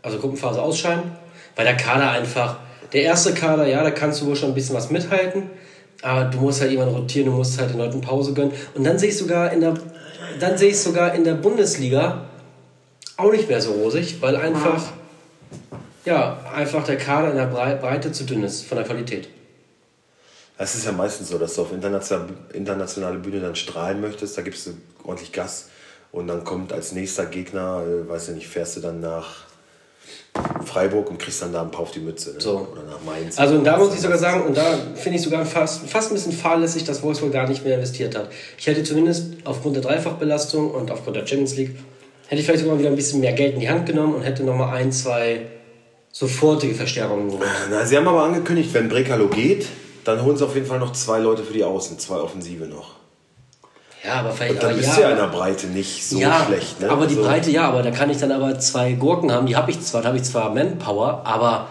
[0.00, 1.02] also Gruppenphase ausscheiden,
[1.54, 2.56] weil der Kader einfach,
[2.92, 5.50] der erste Kader, ja, da kannst du wohl schon ein bisschen was mithalten,
[6.02, 8.52] aber du musst halt jemanden rotieren, du musst halt den Leuten Pause gönnen.
[8.74, 9.74] Und dann sehe ich sogar in der,
[10.40, 12.24] dann sehe ich sogar in der Bundesliga
[13.16, 14.82] auch nicht mehr so rosig, weil einfach,
[16.04, 19.28] ja, einfach der Kader in der Brei- Breite zu dünn ist von der Qualität.
[20.56, 24.42] Es ist ja meistens so, dass du auf internationale, internationale Bühne dann strahlen möchtest, da
[24.42, 24.70] gibst du
[25.04, 25.68] ordentlich Gas
[26.10, 29.47] und dann kommt als nächster Gegner, äh, weiß ich nicht, fährst du dann nach
[30.64, 32.34] Freiburg und kriegst dann da ein paar auf die Mütze.
[32.34, 32.40] Ne?
[32.40, 32.68] So.
[32.72, 33.38] Oder nach Mainz.
[33.38, 36.14] Also und da muss ich sogar sagen, und da finde ich sogar fast, fast ein
[36.14, 38.28] bisschen fahrlässig, dass Wolfsburg da nicht mehr investiert hat.
[38.56, 41.76] Ich hätte zumindest aufgrund der Dreifachbelastung und aufgrund der Champions League,
[42.28, 44.44] hätte ich vielleicht sogar wieder ein bisschen mehr Geld in die Hand genommen und hätte
[44.44, 45.46] nochmal ein, zwei
[46.12, 47.48] sofortige Verstärkungen geholt.
[47.70, 49.66] Na, sie haben aber angekündigt, wenn Brekalo geht,
[50.04, 52.97] dann holen sie auf jeden Fall noch zwei Leute für die Außen, zwei Offensive noch.
[54.04, 56.18] Ja, aber vielleicht Und dann aber bist ja, du ja in der Breite nicht so
[56.18, 56.80] ja, schlecht.
[56.80, 56.88] Ne?
[56.90, 59.56] aber die Also- Breite, ja, aber da kann ich dann aber zwei Gurken haben, die
[59.56, 61.66] habe ich zwar, da habe ich zwar Manpower, aber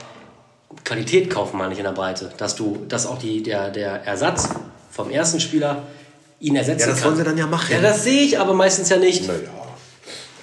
[0.84, 2.32] Qualität kaufen meine ich in der Breite.
[2.38, 4.50] Dass du, dass auch die, der, der Ersatz
[4.92, 5.84] vom ersten Spieler
[6.40, 7.08] ihn ersetzen Ja, das kann.
[7.10, 7.72] wollen sie dann ja machen.
[7.72, 9.28] Ja, das sehe ich aber meistens ja nicht.
[9.28, 9.40] Naja.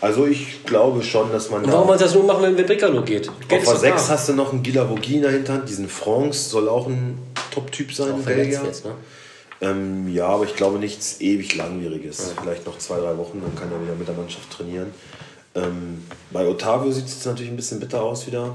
[0.01, 1.75] Also ich glaube schon, dass man Und da...
[1.75, 3.31] warum wollen sie das nur machen, wenn Bricalo geht?
[3.49, 4.13] Geld Auf der ist 6 doch da.
[4.15, 7.19] hast du noch einen Guilavogui in der Hinterhand, diesen France soll auch ein
[7.53, 8.61] Top-Typ sein, Auch verletzt Belgier.
[8.67, 8.91] jetzt, ne?
[9.61, 12.35] Ähm, ja, aber ich glaube nichts ewig Langwieriges.
[12.41, 14.93] Vielleicht noch zwei, drei Wochen, dann kann er wieder mit der Mannschaft trainieren.
[15.55, 18.55] Ähm, bei Otavio sieht es jetzt natürlich ein bisschen bitter aus wieder.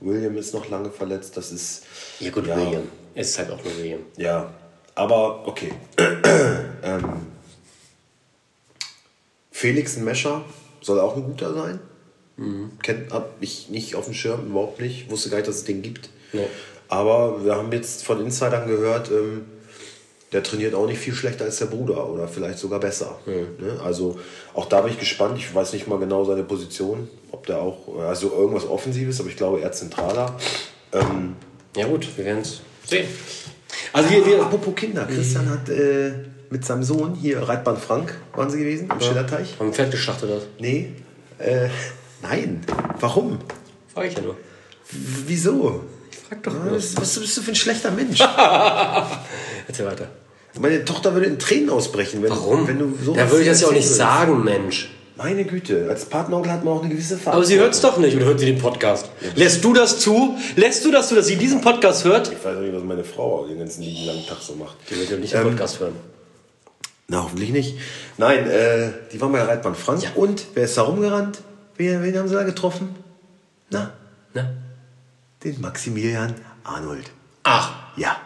[0.00, 1.84] William ist noch lange verletzt, das ist...
[2.20, 2.84] Ja gut, ja, William.
[3.14, 4.00] Es ist halt auch nur William.
[4.16, 4.52] Ja,
[4.94, 5.72] aber okay.
[6.82, 7.26] ähm,
[9.50, 10.44] Felix Mescher
[10.80, 11.80] soll auch ein guter sein.
[12.36, 12.70] Mhm.
[12.82, 15.10] Kennt hab ich nicht auf dem Schirm, überhaupt nicht.
[15.10, 16.10] Wusste gar nicht, dass es den gibt.
[16.32, 16.46] Nee.
[16.88, 19.46] Aber wir haben jetzt von Insidern gehört, ähm,
[20.32, 23.18] der trainiert auch nicht viel schlechter als der Bruder oder vielleicht sogar besser.
[23.26, 23.80] Ne?
[23.82, 24.18] Also
[24.54, 25.38] auch da bin ich gespannt.
[25.38, 29.36] Ich weiß nicht mal genau seine Position, ob der auch, also irgendwas Offensives, aber ich
[29.36, 30.36] glaube eher zentraler.
[30.92, 31.36] Ähm,
[31.76, 33.06] Ja gut, wir werden es sehen.
[33.92, 36.12] Also wir, wir, apropos Kinder, Christian hat äh,
[36.50, 39.56] mit seinem Sohn hier Reitbahn Frank waren sie gewesen, am Schillerteich.
[39.58, 40.42] haben Pferd geschlachtet das.
[40.58, 40.92] Nee,
[41.38, 41.68] äh,
[42.22, 42.60] nein.
[43.00, 43.38] Warum?
[43.94, 44.34] Frag ich ja nur.
[44.34, 44.38] W-
[45.26, 45.84] Wieso?
[46.28, 48.20] Frag doch Ah, Was, was bist du für ein schlechter Mensch?
[49.68, 50.08] Erzähl weiter.
[50.60, 52.66] Meine Tochter würde in Tränen ausbrechen, wenn, Warum?
[52.66, 54.90] wenn du so da würde ich das ja auch nicht sagen, Mensch.
[55.16, 57.34] Meine Güte, als Partneronkel hat man auch eine gewisse Verantwortung.
[57.38, 59.06] Aber sie hört es doch nicht oder hört sie den Podcast?
[59.34, 60.36] Lässt du das zu?
[60.56, 62.30] Lässt du das zu, dass sie diesen Podcast hört?
[62.32, 64.76] Ich weiß auch nicht, was meine Frau den ganzen lieben langen Tag so macht.
[64.90, 65.94] Die wird ja nicht den Podcast hören.
[67.08, 67.78] Na, hoffentlich nicht.
[68.16, 70.02] Nein, äh, die waren bei der Reitbahn Frank.
[70.14, 71.38] Und wer ist da rumgerannt?
[71.76, 72.94] Wen, wen haben sie da getroffen?
[73.70, 73.92] Na,
[74.34, 74.56] Ne?
[75.44, 77.10] Den Maximilian Arnold.
[77.44, 78.16] Ach, Ja.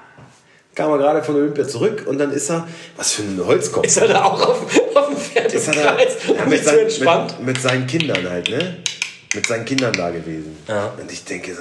[0.75, 3.85] Kam er gerade von Olympia zurück und dann ist er, was für ein Holzkopf.
[3.85, 4.63] ist er da auch auf,
[4.97, 7.37] auf dem Pferd ist im er da, Kreis ja, und mit, so sein, entspannt?
[7.41, 8.77] mit, mit seinen Kindern halt, ne?
[9.35, 10.57] Mit seinen Kindern da gewesen.
[10.67, 10.87] Ja.
[10.99, 11.61] Und ich denke so,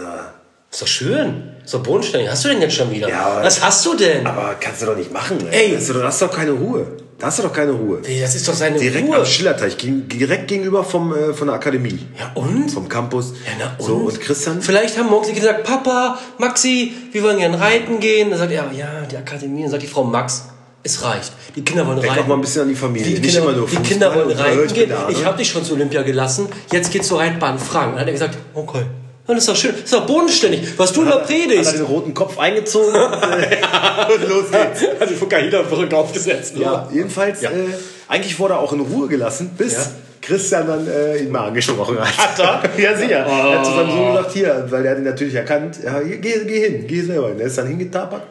[0.71, 1.57] Ist doch schön.
[1.69, 2.29] Doch bodenständig.
[2.29, 3.09] Hast du denn jetzt schon wieder?
[3.09, 4.25] Ja, aber- Was hast du denn?
[4.25, 5.71] aber kannst du doch nicht machen, ey.
[5.71, 5.75] Ey.
[5.75, 6.87] Hast du, hast doch keine Ruhe.
[7.21, 7.99] Da hast du doch keine Ruhe.
[8.03, 9.17] Ey, Das ist doch seine Direkt Ruhe.
[9.17, 11.99] am Schillerteich, gegen- direkt gegenüber vom, äh, von der Akademie.
[12.19, 12.69] Ja und?
[12.71, 13.33] Vom Campus.
[13.45, 13.85] Ja, na und?
[13.85, 14.59] So, und Christian?
[14.61, 18.31] Vielleicht haben morgens die Kinder gesagt, Papa, Maxi, wir wollen gerne reiten gehen.
[18.31, 19.61] Dann sagt er, ja, die Akademie.
[19.61, 20.45] Dann sagt die Frau, Max,
[20.83, 21.31] es reicht.
[21.55, 22.21] Die Kinder wollen Denk reiten.
[22.23, 23.05] doch mal ein bisschen an die Familie.
[23.07, 24.89] Die, nicht Kinder, immer nur die Kinder wollen reiten ich gehen.
[24.89, 25.11] der Arne.
[25.11, 26.47] Ich habe dich schon zu Olympia gelassen.
[26.71, 27.91] Jetzt geht's zur Reitbahn Frank.
[27.91, 28.81] Dann hat er gesagt, okay.
[29.27, 29.75] Dann ist doch schön.
[29.75, 30.61] Ist doch bodenständig.
[30.77, 31.73] Was du immer Hat er predigst.
[31.73, 34.81] den roten Kopf eingezogen und, äh, und los geht's.
[34.99, 36.53] Hat die Fukaida verrückt aufgesetzt.
[36.57, 37.49] Ja, jedenfalls, Ja.
[37.51, 37.67] Äh,
[38.07, 39.79] eigentlich wurde er auch in Ruhe gelassen, bis Ja.
[40.21, 42.17] Christian dann äh, ihn mal angesprochen hat.
[42.17, 42.77] Hat er?
[42.79, 43.25] ja, sicher.
[43.25, 46.17] Er hat zu seinem Sohn gesagt, hier, weil er hat ihn natürlich erkannt, ja, geh,
[46.19, 47.27] geh hin, geh selber.
[47.27, 48.23] Und er ist dann hingetapert.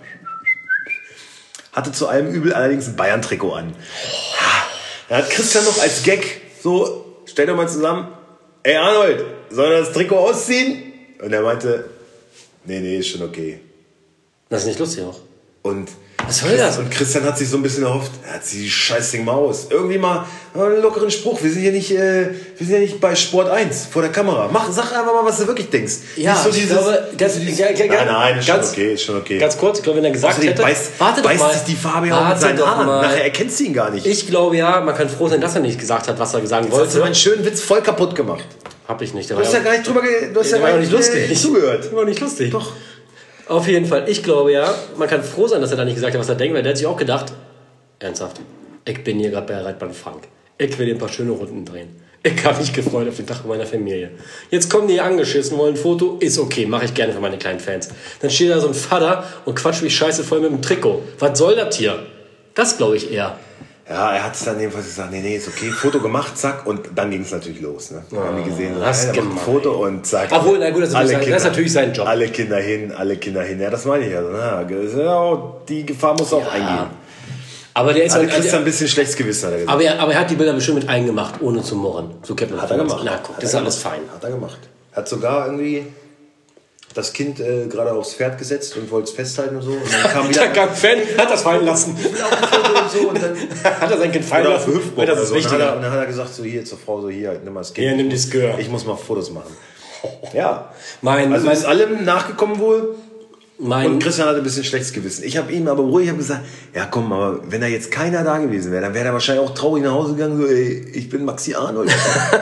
[1.72, 3.74] Hatte zu allem Übel allerdings ein Bayern-Trikot an.
[5.08, 8.08] Da hat Christian noch als Gag so, stell doch mal zusammen,
[8.62, 10.92] ey Arnold, soll er das Trikot ausziehen?
[11.22, 11.90] Und er meinte,
[12.64, 13.60] nee, nee, ist schon okay.
[14.48, 15.20] Das ist nicht lustig auch.
[15.62, 15.90] Und
[16.30, 16.78] Was soll das?
[16.78, 19.32] Und Christian hat sich so ein bisschen erhofft, er hat sie die scheiß Ding mal
[19.32, 19.66] aus.
[19.68, 21.42] Irgendwie mal einen lockeren Spruch.
[21.42, 24.48] Wir sind hier nicht, äh, wir sind hier nicht bei Sport 1 vor der Kamera.
[24.52, 25.94] Mach, sag einfach mal, was du wirklich denkst.
[26.14, 28.70] Ja, Nicht so ich dieses, glaube, ganz, nicht ja, ja, nein, nein, ist schon ganz,
[28.70, 29.38] okay, ist schon okay.
[29.38, 31.74] Ganz kurz, ich glaube, wenn er gesagt Außerdem hätte, beißt, warte beißt mal, sich die
[31.74, 32.86] Farbe ja auch mit seinen Haaren.
[32.86, 34.06] Nachher erkennst du ihn gar nicht.
[34.06, 36.66] Ich glaube ja, man kann froh sein, dass er nicht gesagt hat, was er sagen
[36.66, 36.98] Jetzt hast du wollte.
[37.00, 38.44] meinen schönen Witz voll kaputt gemacht.
[38.86, 39.28] Hab ich nicht.
[39.30, 41.28] Du hast ja gar nicht drüber, du hast ja gar ja nicht lustig.
[41.28, 41.86] äh, zugehört.
[41.86, 42.52] Der war nicht lustig.
[42.52, 42.72] Doch.
[43.50, 44.08] Auf jeden Fall.
[44.08, 46.36] Ich glaube ja, man kann froh sein, dass er da nicht gesagt hat, was er
[46.36, 47.32] denkt, weil der hat sich auch gedacht,
[47.98, 48.40] ernsthaft,
[48.84, 50.28] ich bin hier gerade bei Reitbahn Frank.
[50.56, 51.88] Ich will hier ein paar schöne Runden drehen.
[52.22, 54.12] Ich habe mich gefreut auf den Tag meiner Familie.
[54.52, 57.58] Jetzt kommen die angeschissen, wollen ein Foto, ist okay, mache ich gerne für meine kleinen
[57.58, 57.88] Fans.
[58.20, 61.02] Dann steht da so ein Vater und quatscht mich scheiße voll mit dem Trikot.
[61.18, 62.06] Was soll das hier?
[62.54, 63.36] Das glaube ich eher.
[63.90, 65.68] Ja, er hat es dann jedenfalls gesagt, nee, nee, ist okay.
[65.70, 67.90] Foto gemacht, zack, und dann ging es natürlich los.
[67.90, 68.02] Ne?
[68.12, 69.36] Dann haben die gesehen, so, das hey, ein.
[69.36, 70.28] Foto und zack.
[70.30, 72.06] Obwohl, na gut, das ist natürlich sein- das ist natürlich sein Job.
[72.06, 73.60] Alle Kinder hin, alle Kinder hin.
[73.60, 74.22] Ja, das meine ich ja.
[74.22, 76.86] Na, ja die Gefahr muss auch eingehen.
[77.74, 79.72] Aber der ist Also halt, Christian ein bisschen schlechtes Gewissen, hat er gesagt.
[79.74, 82.12] aber, er, aber er hat die Bilder bestimmt mit eingemacht, ohne zu murren.
[82.22, 83.02] So Captain Hat er gemacht.
[83.04, 84.00] Na guck, Hat das ist alles fein.
[84.14, 84.58] Hat er gemacht.
[84.92, 85.84] Hat sogar irgendwie
[86.94, 89.70] das Kind äh, gerade aufs Pferd gesetzt und wollte es festhalten und so.
[89.72, 91.92] Und dann kam wieder Der kam Fan, hat das fallen lassen.
[91.92, 93.08] und so.
[93.08, 93.36] Und dann
[93.80, 94.74] hat er sein Kind fallen lassen?
[94.74, 95.34] Hüftbock das ist so.
[95.34, 95.76] Und dann, hat er, wichtiger.
[95.76, 97.86] und dann hat er gesagt, so hier zur Frau, so hier, nimm mal das Kind.
[97.86, 98.58] Hier, nimm das Gehör.
[98.58, 99.54] Ich muss mal Fotos machen.
[100.32, 100.72] Ja.
[101.02, 102.94] Mein, Also mein, ist allem nachgekommen wohl.
[103.60, 105.24] Mein, Und Christian hatte ein bisschen schlechtes Gewissen.
[105.24, 106.40] Ich habe ihm aber ruhig hab gesagt,
[106.74, 109.54] ja komm, aber wenn da jetzt keiner da gewesen wäre, dann wäre er wahrscheinlich auch
[109.54, 111.90] traurig nach Hause gegangen, so, ey, ich bin Maxi Arnold.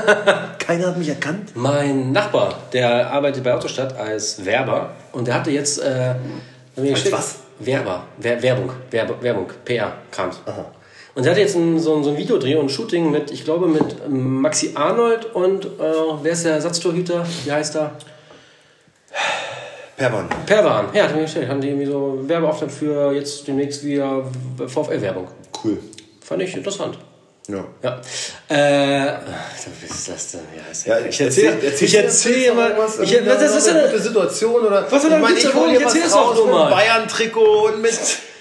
[0.59, 1.51] keiner hat mich erkannt.
[1.55, 5.79] mein Nachbar, der arbeitet bei Autostadt als Werber und der hatte jetzt.
[5.81, 6.15] Äh,
[6.77, 7.37] geschickt- was?
[7.61, 8.05] Werber.
[8.19, 8.71] Wer, Werbung.
[8.93, 9.47] Werbe, Werbung.
[9.65, 9.93] PR.
[10.13, 10.41] Krams.
[11.17, 13.45] Und der hatte jetzt ein, so, ein, so ein Videodreh und ein Shooting mit, ich
[13.45, 15.69] glaube, mit ähm, Maxi Arnold und äh,
[16.23, 17.27] wer ist der Ersatztorhüter?
[17.45, 17.91] Wie heißt er?
[19.99, 20.29] Perban.
[20.47, 20.87] Perwan.
[20.95, 21.09] Ja.
[21.09, 24.25] Haben die irgendwie so Werbeauftrag für jetzt demnächst wieder
[24.67, 25.27] VfL-Werbung.
[25.65, 25.79] Cool.
[26.25, 26.97] Fand ich interessant.
[27.49, 27.65] Ja.
[27.83, 28.01] Ja.
[28.49, 29.17] Äh,
[29.83, 30.41] was ist das denn?
[30.55, 32.77] Ja, ist Ja, ich erzähle ich erzähl mal.
[32.79, 35.45] was, Ich, was, das ist eine eine gute Situation oder Was ich denn meine, ich
[35.47, 35.71] hol Situation?
[35.71, 36.71] hier Erzähl was doch raus mit mal.
[36.71, 37.99] Bayern-Trikot und mit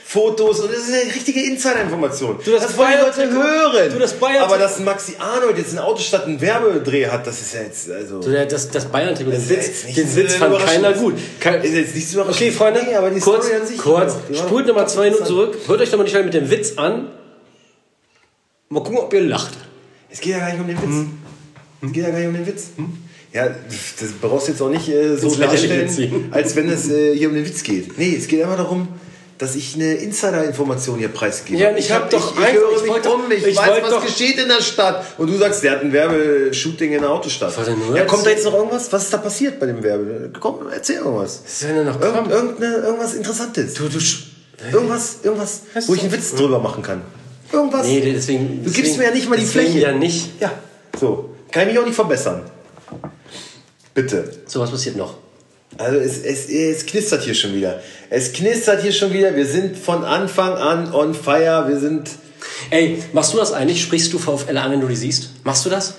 [0.10, 2.38] Fotos und das ist eine richtige Insider-Information.
[2.46, 3.92] Du, das wollen die Leute hören.
[3.92, 7.54] du, das Bayern- Aber dass Maxi Arnold jetzt in Autostadt einen Werbedreh hat, das ist
[7.54, 10.58] ja jetzt also So, der- das, das Bayern-Trikot, den ja nicht den so Witz fand
[10.60, 11.16] keiner gut.
[11.42, 14.14] Kein, ist jetzt nicht so okay, Freunde, Nee, aber die kurz, Story an sich kurz
[14.30, 15.58] war spult nochmal zwei Minuten zurück.
[15.68, 17.10] Hört euch doch mal die Stelle mit dem Witz an.
[18.70, 19.54] Mal gucken, ob ihr lacht.
[20.10, 21.08] Es geht ja gar nicht um den Witz.
[21.82, 22.64] Es geht ja gar nicht um den Witz.
[23.34, 27.28] Ja, das brauchst du jetzt auch nicht äh, so darstellen, als wenn es äh, hier
[27.28, 27.98] um den Witz geht.
[27.98, 28.88] Nee, es geht einfach darum,
[29.38, 31.60] dass ich eine Insider-Information hier preisgebe.
[31.62, 33.82] Ja, ich hab doch ich, ich einfach- höre ich mich wollte- um, ich, ich weiß,
[33.84, 35.06] was doch- geschieht in der Stadt.
[35.18, 37.54] Und du sagst, der hat ein Werbeshooting in der Autostadt.
[37.96, 38.92] Ja, kommt da jetzt noch irgendwas?
[38.92, 40.32] Was ist da passiert bei dem Werbe?
[40.40, 41.42] Komm, erzähl irgendwas.
[41.46, 43.74] Was soll denn noch Irgend, irgendeine, irgendwas Interessantes.
[43.76, 44.00] Du, du,
[44.74, 46.14] Irgendwas, irgendwas, Was wo ich ist einen?
[46.14, 47.04] Witz drüber machen kann.
[47.52, 47.86] Irgendwas.
[47.86, 48.64] nee, deswegen.
[48.66, 49.78] du gibst mir ja nicht mal die Fläche.
[49.78, 50.42] ja nicht.
[50.42, 50.52] Ja,
[51.00, 51.30] so.
[51.52, 52.42] Kann ich mich auch nicht verbessern.
[53.94, 54.32] Bitte.
[54.48, 55.16] So, was passiert noch?
[55.78, 57.82] Also es, es, es knistert hier schon wieder.
[58.10, 59.36] Es knistert hier schon wieder.
[59.36, 61.66] Wir sind von Anfang an on fire.
[61.68, 62.10] Wir sind.
[62.70, 63.82] Ey, machst du das eigentlich?
[63.82, 65.32] Sprichst du VfL an, wenn du die siehst?
[65.44, 65.96] Machst du das?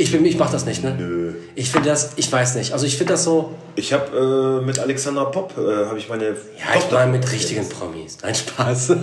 [0.00, 0.94] Ich, bin, ich mach das nicht, ne?
[0.96, 1.34] Nö.
[1.56, 2.72] Ich finde das, ich weiß nicht.
[2.72, 6.26] Also ich finde das so, Ich habe äh, mit Alexander Pop äh, habe ich meine.
[6.26, 8.18] ja, ich meine mit richtigen Promis.
[8.22, 8.86] Nein, Spaß.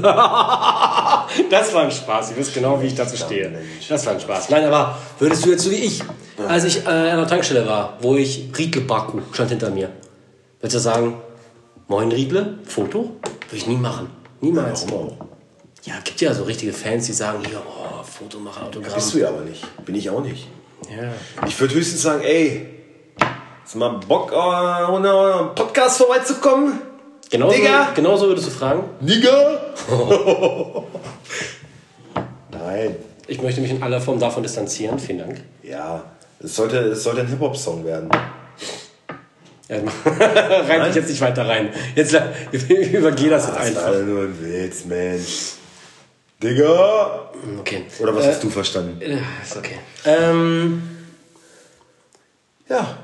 [1.50, 2.32] das war ein Spaß.
[2.32, 3.52] Ihr wisst genau, wie ich dazu stehe.
[3.90, 4.50] Das war ein Spaß.
[4.50, 6.02] Nein, aber würdest du jetzt so wie ich,
[6.48, 9.90] als ich äh, an der Tankstelle war, wo ich Riedle Baku stand hinter mir,
[10.66, 11.22] würdest du sagen,
[11.88, 13.12] moin Riedle, Foto?
[13.50, 14.10] Würde ich nie machen.
[14.42, 14.88] Niemals.
[14.90, 15.26] Warum auch?
[15.84, 18.96] Ja, gibt ja so richtige Fans, die sagen, hier, oh, Foto machen, Autogramm.
[18.96, 19.64] Bist du ja aber nicht.
[19.86, 20.48] Bin ich auch nicht.
[20.90, 21.14] Ja.
[21.48, 22.66] Ich würde höchstens sagen, ey,
[23.64, 26.82] hast mal Bock, äh, ohne euren Podcast vorbeizukommen?
[27.30, 27.92] Genauso, Digga!
[27.94, 28.86] genauso würdest du fragen.
[29.02, 29.76] Nigger?
[32.50, 32.96] Nein.
[33.28, 34.98] Ich möchte mich in aller Form davon distanzieren.
[34.98, 35.44] Vielen Dank.
[35.62, 36.04] Ja,
[36.40, 38.10] es sollte, es sollte ein Hip-Hop-Song werden.
[39.68, 39.78] Ja,
[40.68, 41.70] rein dich jetzt nicht weiter rein.
[41.96, 42.14] Jetzt
[42.54, 43.86] übergeh das jetzt Das ist einfach.
[43.86, 45.54] alle nur ein Witz, Mensch.
[46.44, 47.30] Digga!
[47.60, 47.84] Okay.
[48.00, 49.02] Oder was äh, hast du verstanden?
[49.02, 49.78] äh, Ist okay.
[50.06, 50.84] Ähm,
[52.70, 52.98] Ja.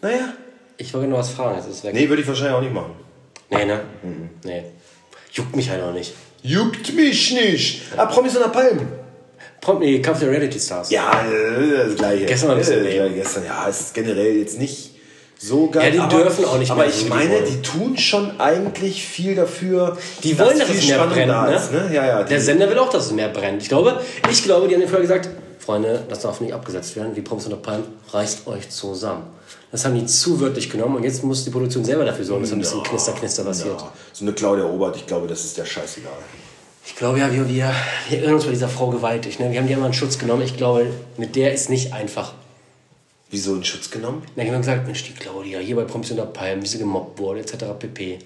[0.00, 0.32] Naja.
[0.78, 1.56] ich wollte noch was fragen.
[1.56, 1.94] Jetzt ist es weg.
[1.94, 2.92] Nee, würde ich wahrscheinlich auch nicht machen.
[3.50, 3.80] Nee, ne?
[4.44, 4.64] Nee.
[5.32, 6.14] Juckt mich halt auch nicht.
[6.42, 7.82] Juckt mich nicht.
[7.96, 8.88] Ah, Promis unter Palmen.
[9.60, 10.90] Prom nee, Kampf der Reality Stars.
[10.90, 12.26] Ja, äh, das gleiche.
[12.26, 14.93] Gestern war ein bisschen äh, gestern, ja, ist generell jetzt nicht
[15.44, 15.94] so geil.
[15.94, 19.06] Ja, die dürfen auch nicht Aber mehr, ich wie die meine, die tun schon eigentlich
[19.06, 19.96] viel dafür.
[20.22, 21.54] Die wollen, dass viel es mehr brennt, ne?
[21.54, 21.90] ist, ne?
[21.92, 22.22] Ja, ja.
[22.22, 23.62] Der Die, Sender will auch, dass es mehr brennt.
[23.62, 25.28] Ich glaube, ich glaube, die haben vorher gesagt,
[25.58, 27.14] Freunde, das darf nicht abgesetzt werden.
[27.14, 29.24] Wie Promis unter Palmen, reißt euch zusammen.
[29.70, 32.52] Das haben die zu wörtlich genommen und jetzt muss die Produktion selber dafür sorgen, dass
[32.52, 33.80] ein bisschen Knister, Knister passiert.
[33.80, 36.12] ja, so eine Claudia Obert, ich glaube, das ist der scheißegal.
[36.86, 37.72] Ich glaube ja, wir, wir,
[38.08, 39.40] wir irren uns bei dieser Frau gewaltig.
[39.40, 39.50] Ne?
[39.50, 40.42] Wir haben die einmal in Schutz genommen.
[40.42, 42.34] Ich glaube, mit der ist nicht einfach.
[43.34, 44.22] Wieso in Schutz genommen?
[44.36, 47.18] Dann haben wir gesagt, Mensch, die Claudia, hier bei Promis unter Palmen, wie sie gemobbt
[47.18, 47.64] wurde, etc.
[47.80, 48.20] pp.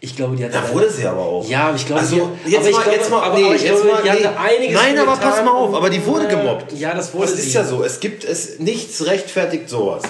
[0.00, 0.54] Ich glaube, die hat...
[0.54, 1.46] Da da- wurde sie aber auch.
[1.46, 3.44] Ja, aber ich glaube, Also, die, jetzt aber ich mal- glaube, jetzt mal- aber, nee,
[3.44, 4.22] aber ich jetzt glaube, mal- die nee.
[4.22, 6.72] da einiges Nein, aber pass mal auf, aber die wurde gemobbt.
[6.72, 7.84] Ja, das wurde Das ist ja so.
[7.84, 10.02] Es gibt es nichts rechtfertigt sowas.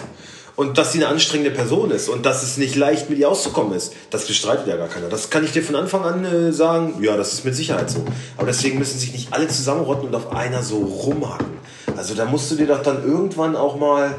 [0.54, 3.74] Und dass sie eine anstrengende Person ist und dass es nicht leicht mit ihr auszukommen
[3.76, 5.08] ist, das bestreitet ja gar keiner.
[5.08, 6.94] Das kann ich dir von Anfang an äh, sagen.
[7.02, 8.04] Ja, das ist mit Sicherheit so.
[8.36, 11.58] Aber deswegen müssen sich nicht alle zusammenrotten und auf einer so rumhacken.
[11.96, 14.14] Also da musst du dir doch dann irgendwann auch mal,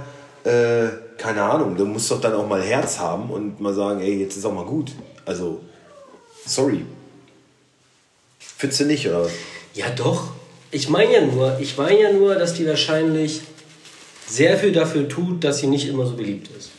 [0.46, 4.20] äh, keine Ahnung, du musst doch dann auch mal Herz haben und mal sagen, ey,
[4.22, 4.92] jetzt ist auch mal gut.
[5.26, 5.62] Also,
[6.46, 6.86] sorry.
[8.40, 9.26] Findest du nicht, oder?
[9.26, 9.32] was?
[9.74, 10.30] Ja, doch.
[10.72, 13.42] Ich meine ja nur, ich meine ja nur, dass die wahrscheinlich
[14.28, 16.72] sehr viel dafür tut, dass sie nicht immer so beliebt ist.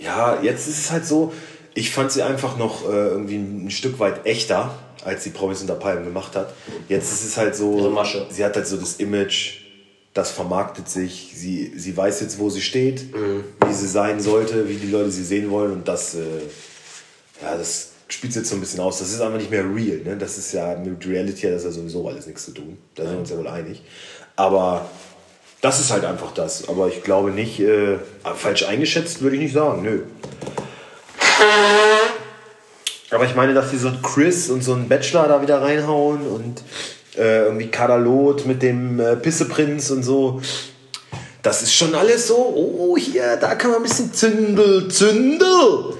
[0.00, 1.32] Ja, jetzt ist es halt so,
[1.74, 5.74] ich fand sie einfach noch äh, irgendwie ein Stück weit echter, als sie Promis unter
[5.74, 6.54] Palmen gemacht hat.
[6.88, 8.26] Jetzt ist es halt so, Masche.
[8.30, 9.61] sie hat halt so das Image,
[10.14, 13.44] das vermarktet sich, sie, sie weiß jetzt, wo sie steht, Mhm.
[13.66, 16.18] wie sie sein sollte, wie die Leute sie sehen wollen und das, äh,
[17.42, 18.98] ja, das spielt jetzt so ein bisschen aus.
[18.98, 20.16] Das ist einfach nicht mehr real, ne?
[20.18, 22.76] Das ist ja, mit Reality das ja sowieso alles nichts zu tun.
[22.94, 23.82] Da sind wir uns ja wohl einig.
[24.36, 24.84] Aber
[25.62, 26.68] das ist halt einfach das.
[26.68, 27.96] Aber ich glaube nicht, äh,
[28.36, 30.02] falsch eingeschätzt würde ich nicht sagen, nö.
[33.10, 36.26] Aber ich meine, dass sie so ein Chris und so einen Bachelor da wieder reinhauen
[36.26, 36.62] und
[37.16, 40.40] äh, irgendwie Kadalot mit dem äh, Pisseprinz und so.
[41.42, 45.94] Das ist schon alles so, oh, hier, da kann man ein bisschen Zündel, Zündel.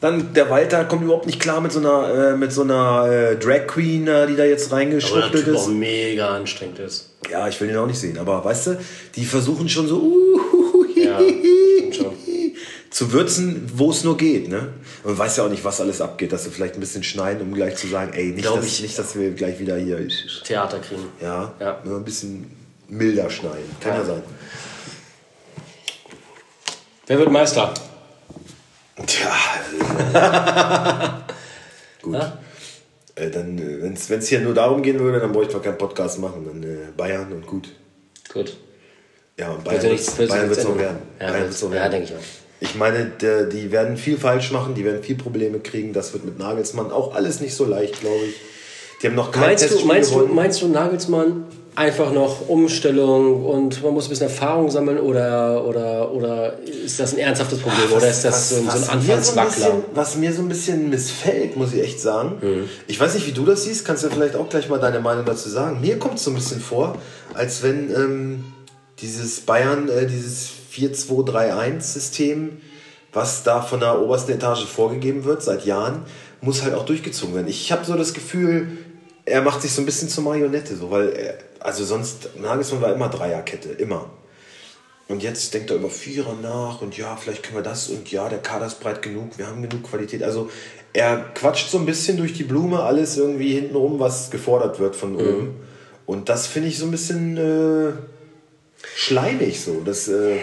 [0.00, 3.36] Dann der Walter kommt überhaupt nicht klar mit so einer, äh, mit so einer äh,
[3.36, 4.70] Drag Queen, äh, die da jetzt
[5.44, 5.56] Typ ist.
[5.56, 7.10] auch mega anstrengend ist.
[7.30, 8.78] Ja, ich will den auch nicht sehen, aber weißt du,
[9.16, 12.12] die versuchen schon so uh, Ja, stimmt schon.
[12.94, 14.68] Zu würzen, wo es nur geht, ne?
[15.02, 17.42] Und man weiß ja auch nicht, was alles abgeht, dass wir vielleicht ein bisschen schneiden,
[17.42, 18.82] um gleich zu sagen, ey, nicht, dass, ich.
[18.82, 19.98] nicht dass wir gleich wieder hier,
[20.44, 21.02] Theater kriegen.
[21.20, 21.80] ja, Ja.
[21.84, 22.48] nur ein bisschen
[22.88, 23.64] milder schneiden.
[23.80, 24.04] Kann ja, Ja.
[24.04, 24.22] sein.
[27.08, 27.74] Wer wird Meister?
[29.06, 29.34] Tja,
[32.02, 32.14] gut.
[32.14, 32.38] Ja?
[33.16, 36.44] Äh, dann, wenn es hier nur darum gehen würde, dann bräuchte man keinen Podcast machen.
[36.46, 37.70] Dann äh, Bayern und gut.
[38.32, 38.56] Gut.
[39.36, 40.98] Ja, und Wird Bayern ja wird es ja noch werden.
[41.20, 41.90] Ja, Bayern wird- wird's noch ja, werden.
[41.92, 42.43] denke ich auch.
[42.64, 43.12] Ich meine,
[43.52, 45.92] die werden viel falsch machen, die werden viel Probleme kriegen.
[45.92, 48.34] Das wird mit Nagelsmann auch alles nicht so leicht, glaube ich.
[49.02, 51.44] Die haben noch kein Meinst du, meinst, du, meinst du, Nagelsmann
[51.74, 57.12] einfach noch Umstellung und man muss ein bisschen Erfahrung sammeln oder, oder, oder ist das
[57.12, 59.50] ein ernsthaftes Problem oder ist das so, so ein mir so ein Anfangswackler?
[59.50, 62.38] bisschen, was mir so ein bisschen missfällt, muss ich echt sagen.
[62.40, 62.68] Mhm.
[62.86, 65.24] Ich weiß nicht, wie du das siehst, kannst du vielleicht auch gleich mal deine Meinung
[65.24, 65.80] dazu sagen.
[65.80, 66.96] Mir kommt es so ein bisschen vor,
[67.34, 68.44] als wenn ähm,
[69.00, 72.60] dieses Bayern, äh, dieses 4-2-3-1-System,
[73.12, 76.02] was da von der obersten Etage vorgegeben wird seit Jahren,
[76.40, 77.48] muss halt auch durchgezogen werden.
[77.48, 78.68] Ich habe so das Gefühl,
[79.24, 82.92] er macht sich so ein bisschen zur Marionette, so, weil er, also sonst, Nagelsmann war
[82.92, 84.10] immer Dreierkette, immer.
[85.06, 88.28] Und jetzt denkt er über Vierer nach und ja, vielleicht können wir das und ja,
[88.28, 90.22] der Kader ist breit genug, wir haben genug Qualität.
[90.22, 90.50] Also
[90.94, 95.16] er quatscht so ein bisschen durch die Blume alles irgendwie hintenrum, was gefordert wird von
[95.16, 95.56] oben.
[96.06, 97.92] Und das finde ich so ein bisschen äh,
[98.96, 99.82] schleimig so.
[99.84, 100.38] Das, äh,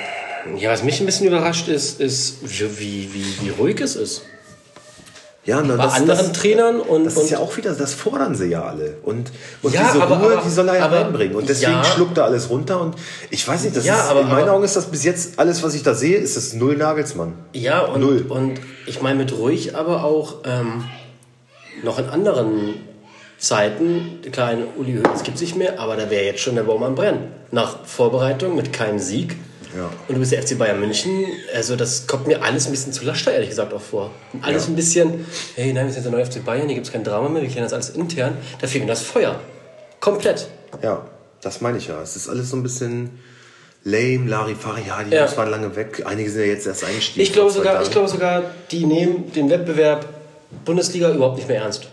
[0.57, 4.23] Ja, was mich ein bisschen überrascht ist, ist, wie, wie, wie ruhig es ist.
[5.45, 7.05] ja, na, Bei das, anderen das, Trainern und.
[7.05, 8.97] Das und ist ja auch wieder, das fordern sie ja alle.
[9.03, 9.31] Und,
[9.61, 11.35] und Ja, diese aber- Ruhe, aber- die soll er ja reinbringen.
[11.35, 11.83] Und deswegen ja.
[11.83, 12.79] schluckt er alles runter.
[12.81, 12.95] Und
[13.29, 15.63] ich weiß nicht, das Ja, ist, aber- in meinen Augen ist das bis jetzt alles,
[15.63, 17.33] was ich da sehe, ist das null Nagelsmann.
[17.53, 18.25] Ja, und, Null.
[18.29, 20.85] und ich meine mit ruhig, aber auch ähm,
[21.83, 22.75] noch in anderen
[23.37, 26.63] Zeiten, klar, ein Uli Hoeneß gibt es nicht mehr, aber da wäre jetzt schon der
[26.63, 27.31] Baum am Brennen.
[27.51, 29.35] Nach Vorbereitung mit keinem Sieg.
[29.75, 29.85] Ja.
[30.07, 33.05] Und du bist der FC Bayern München, also das kommt mir alles ein bisschen zu
[33.05, 34.11] laster, ehrlich gesagt, auch vor.
[34.41, 34.69] Alles Ja.
[34.73, 37.29] ein bisschen, hey, nein, wir sind der neue FC Bayern, hier gibt es kein Drama
[37.29, 38.37] mehr, wir kennen das alles intern.
[38.59, 39.39] Da fehlt mir das Feuer.
[39.99, 40.47] Komplett.
[40.83, 41.05] Ja,
[41.41, 42.01] das meine ich ja.
[42.01, 43.11] Es ist alles so ein bisschen
[43.83, 44.81] lame, Larifari.
[44.87, 45.21] Ja, die Ja.
[45.25, 46.03] Jungs waren lange weg.
[46.05, 47.21] Einige sind ja jetzt erst eingestiegen.
[47.21, 50.05] Ich glaube, sogar, ich glaube sogar, die nehmen den Wettbewerb
[50.65, 51.87] Bundesliga überhaupt nicht mehr ernst.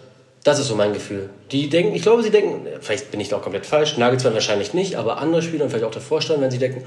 [0.44, 1.30] Das ist so mein Gefühl.
[1.52, 4.72] Die denken, ich glaube, sie denken, vielleicht bin ich da auch komplett falsch, Nagelsmann wahrscheinlich
[4.74, 6.84] nicht, aber andere Spieler und vielleicht auch der Vorstand, wenn sie denken,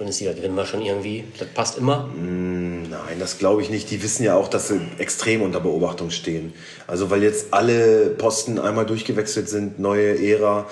[0.00, 2.08] Bundesliga gewinnen wir schon irgendwie, das passt immer.
[2.16, 3.90] Nein, das glaube ich nicht.
[3.90, 6.54] Die wissen ja auch, dass sie extrem unter Beobachtung stehen.
[6.86, 10.66] Also weil jetzt alle Posten einmal durchgewechselt sind, neue Ära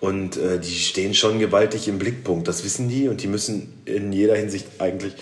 [0.00, 2.46] und äh, die stehen schon gewaltig im Blickpunkt.
[2.46, 5.14] Das wissen die und die müssen in jeder Hinsicht eigentlich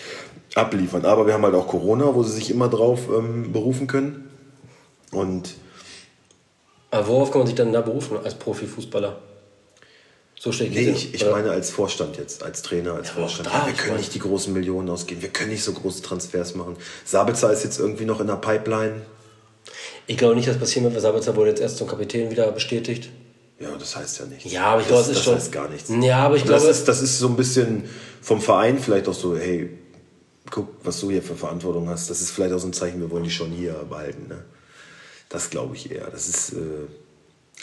[0.56, 1.04] abliefern.
[1.04, 4.28] Aber wir haben halt auch Corona, wo sie sich immer drauf ähm, berufen können.
[5.12, 5.54] Und
[6.90, 9.20] Aber worauf kann man sich dann da berufen als Profifußballer?
[10.38, 13.12] So stehe ich Nee, nicht ich, ich meine als Vorstand jetzt, als Trainer, als Ja,
[13.14, 13.48] aber Vorstand.
[13.48, 16.02] da, Ja, wir können meine- nicht die großen Millionen ausgeben, wir können nicht so große
[16.02, 16.76] Transfers machen.
[17.04, 19.02] Sabitzer ist jetzt irgendwie noch in der Pipeline.
[20.08, 23.08] Ich glaube nicht, dass passieren wird, weil Sabitzer wurde jetzt erst zum Kapitän wieder bestätigt.
[23.60, 24.50] Ja, das heißt ja nichts.
[24.50, 25.88] Ja, aber ich glaube, es ist das schon- heißt gar nichts.
[26.00, 27.84] Ja, aber ich das glaube- ist, das ist so ein bisschen
[28.20, 29.70] vom Verein vielleicht auch so, hey,
[30.50, 32.10] guck, was du hier für Verantwortung hast.
[32.10, 34.26] Das ist vielleicht auch so ein Zeichen, wir wollen die schon hier behalten.
[34.26, 34.44] Ne?
[35.28, 36.08] Das glaube ich eher.
[36.10, 36.56] Das ist, äh,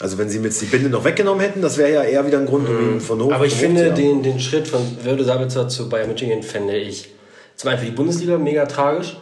[0.00, 2.38] also wenn sie mir jetzt die Binde noch weggenommen hätten, das wäre ja eher wieder
[2.38, 3.32] ein Grund, um ihn von hoch Mhm.
[3.32, 7.10] Aber ich finde den, den Schritt von Würde Sabitzer zu Bayern München fände ich
[7.56, 9.16] zum einen für die Bundesliga mega tragisch,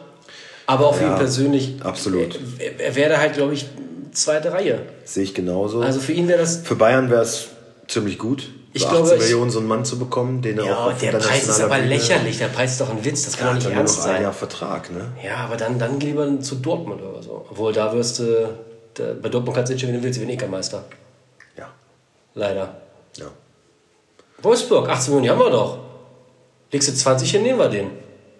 [0.66, 1.74] aber auch für Ja, ihn persönlich.
[1.83, 2.39] absolut.
[2.59, 3.66] Er, er wäre halt, glaube ich,
[4.12, 4.81] zweite Reihe.
[5.05, 5.81] Sehe ich genauso.
[5.81, 6.59] Also für ihn wäre das.
[6.59, 7.49] Für Bayern wäre es
[7.89, 10.64] ziemlich gut, Ich für glaube, 18 ich- Millionen so einen Mann zu bekommen, den er
[10.64, 12.39] auch Ja, auf der Preis ist aber Bühne- lächerlich.
[12.39, 13.24] Der Preis ist doch ein Witz.
[13.24, 14.22] Das kann Ja, doch nicht er ernst sein.
[14.22, 15.07] Jahr Vertrag, ne?
[15.24, 17.47] Ja, aber dann, dann lieber zu Dortmund oder so.
[17.51, 18.49] Obwohl, da wirst du.
[18.99, 20.85] Da, bei Dortmund kannst du nicht, wenn du willst, werden eh kein Meister.
[21.57, 21.69] Ja,
[22.35, 22.81] Leider.
[23.17, 23.27] ja.
[24.43, 25.79] Wolfsburg, 18 Millionen, haben wir doch.
[26.73, 27.91] Legst du 20 hin, nehmen wir den.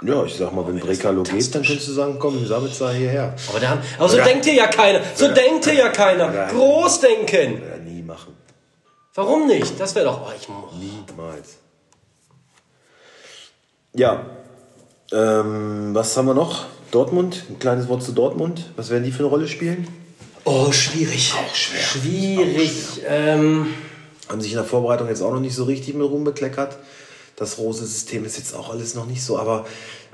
[0.03, 3.35] Ja, ich sag mal, wenn Brekalo geht, dann könntest du sagen, komm, Sabitzer hierher.
[3.49, 5.01] Aber, der, aber so Oder- denkt hier ja keiner.
[5.15, 6.29] So denkt hier ja keiner.
[6.29, 7.61] Oder- Großdenken.
[7.61, 8.37] Würde er nie machen.
[9.15, 9.79] Warum nicht?
[9.81, 10.21] Das wäre doch.
[10.29, 10.49] Oh, ich,
[10.79, 11.57] Niemals.
[13.95, 14.27] Ja,
[15.13, 16.67] ähm, was haben wir noch?
[16.93, 18.71] Dortmund, ein kleines Wort zu Dortmund.
[18.77, 19.89] Was werden die für eine Rolle spielen?
[20.49, 21.35] Oh, schwierig.
[21.35, 21.81] Auch schwer.
[21.81, 22.73] Schwierig.
[23.07, 23.75] Ähm,
[24.29, 26.79] Haben sich in der Vorbereitung jetzt auch noch nicht so richtig mit rumbekleckert.
[27.37, 29.65] Das Rose-System ist jetzt auch alles noch nicht so, aber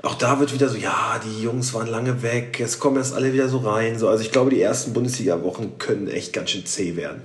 [0.03, 3.33] auch da wird wieder so, ja, die Jungs waren lange weg, es kommen erst alle
[3.33, 3.97] wieder so rein.
[3.97, 4.07] So.
[4.07, 7.23] Also ich glaube, die ersten Bundesliga-Wochen können echt ganz schön zäh werden.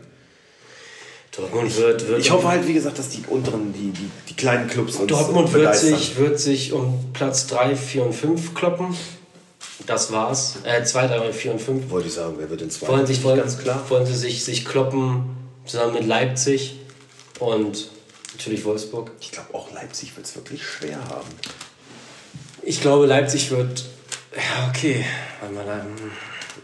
[1.37, 2.21] Dortmund wird, wird.
[2.21, 5.53] Ich hoffe halt, wie gesagt, dass die unteren, die, die, die kleinen Clubs uns Dortmund
[5.53, 8.97] wird sich, wird sich um Platz 3, 4 und 5 kloppen.
[9.87, 10.57] Das war's.
[10.65, 11.91] Äh, 2, 3, 4 und 5.
[11.91, 12.93] Wollte ich sagen, wer wird den zweiten?
[12.93, 13.83] Wollen, sich, wollen, ganz klar.
[13.89, 16.77] wollen sie sich, sich kloppen zusammen mit Leipzig
[17.39, 17.89] und
[18.33, 19.11] natürlich Wolfsburg.
[19.21, 21.29] Ich glaube, auch Leipzig wird es wirklich schwer haben.
[22.63, 23.85] Ich glaube, Leipzig wird.
[24.35, 25.05] Ja, okay.
[25.41, 25.87] Warte mal.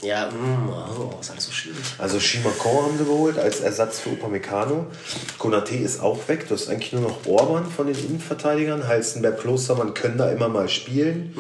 [0.03, 0.29] Ja,
[0.99, 1.79] oh, ist alles so schwierig.
[1.99, 4.87] Also Chimakon haben sie geholt als Ersatz für Upamecano.
[5.39, 6.49] Konate ist auch weg.
[6.49, 8.87] Du hast eigentlich nur noch Orban von den Innenverteidigern.
[8.87, 11.35] Halstenberg, Klostermann können da immer mal spielen.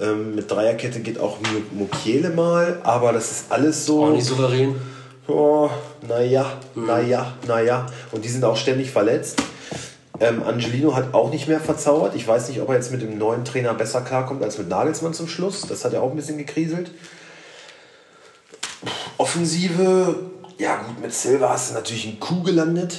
[0.00, 2.80] Ähm, mit Dreierkette geht auch Mu- Mukiele mal.
[2.82, 4.04] Aber das ist alles so...
[4.04, 4.76] Auch nicht souverän.
[5.28, 5.70] Oh,
[6.08, 7.86] naja, naja, naja.
[8.12, 9.40] Und die sind auch ständig verletzt.
[10.18, 12.14] Ähm, Angelino hat auch nicht mehr verzaubert.
[12.14, 15.14] Ich weiß nicht, ob er jetzt mit dem neuen Trainer besser klarkommt als mit Nagelsmann
[15.14, 15.62] zum Schluss.
[15.68, 16.90] Das hat er auch ein bisschen gekriselt.
[19.18, 20.14] Offensive,
[20.58, 22.98] ja gut, mit Silva hast du natürlich einen Kuh gelandet.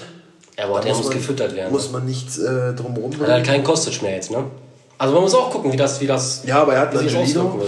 [0.57, 1.71] Ja, aber Da der muss man- gefüttert werden.
[1.71, 4.43] Muss man nichts äh, drumherum Hat halt keinen Kostic mehr jetzt, ne?
[4.97, 6.43] Also man muss auch gucken, wie das, wie das.
[6.45, 7.59] Ja, aber er hat einen Angelino.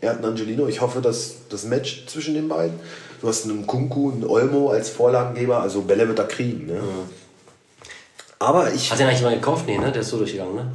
[0.00, 0.66] Er hat einen Angelino.
[0.68, 2.78] Ich hoffe, dass das Match zwischen den beiden.
[3.20, 6.66] Du hast einen Kunku, einen Olmo als Vorlagengeber, also Bälle wird er kriegen.
[6.66, 6.80] Ne?
[8.38, 8.90] Aber ich.
[8.90, 9.64] Hat den eigentlich mal gekauft?
[9.66, 9.90] Nee, ne?
[9.92, 10.72] Der ist so durchgegangen, ne?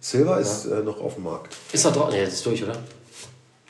[0.00, 1.56] Silva ist äh, noch auf dem Markt.
[1.72, 2.10] Ist er drauf?
[2.10, 2.76] Nee, der ist durch, oder?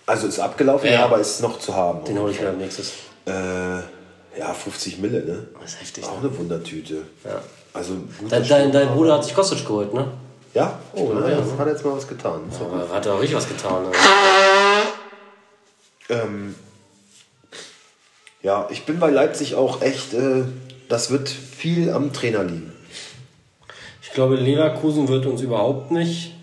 [0.06, 0.92] Also ist abgelaufen, Ja.
[0.92, 2.04] ja, aber ist noch zu haben.
[2.04, 2.92] Den hole ich wieder als nächstes.
[3.26, 3.30] Äh,
[4.38, 5.46] ja, 50 Mille, ne?
[5.60, 6.28] Das ist heftig, Auch ne?
[6.28, 7.02] eine Wundertüte.
[7.24, 7.40] Ja.
[7.74, 7.94] Also
[8.28, 10.06] Dein, dein, dein Bruder hat sich Kostic geholt, ne?
[10.54, 10.78] Ja?
[10.94, 11.58] Oh, na, ja, ne?
[11.58, 12.40] hat jetzt mal was getan.
[12.60, 13.90] Aber hat er auch richtig was getan, ne?
[16.08, 16.54] Ähm,
[18.42, 20.44] ja, ich bin bei Leipzig auch echt, äh,
[20.88, 22.72] das wird viel am Trainer liegen.
[24.02, 26.35] Ich glaube, Leverkusen wird uns überhaupt nicht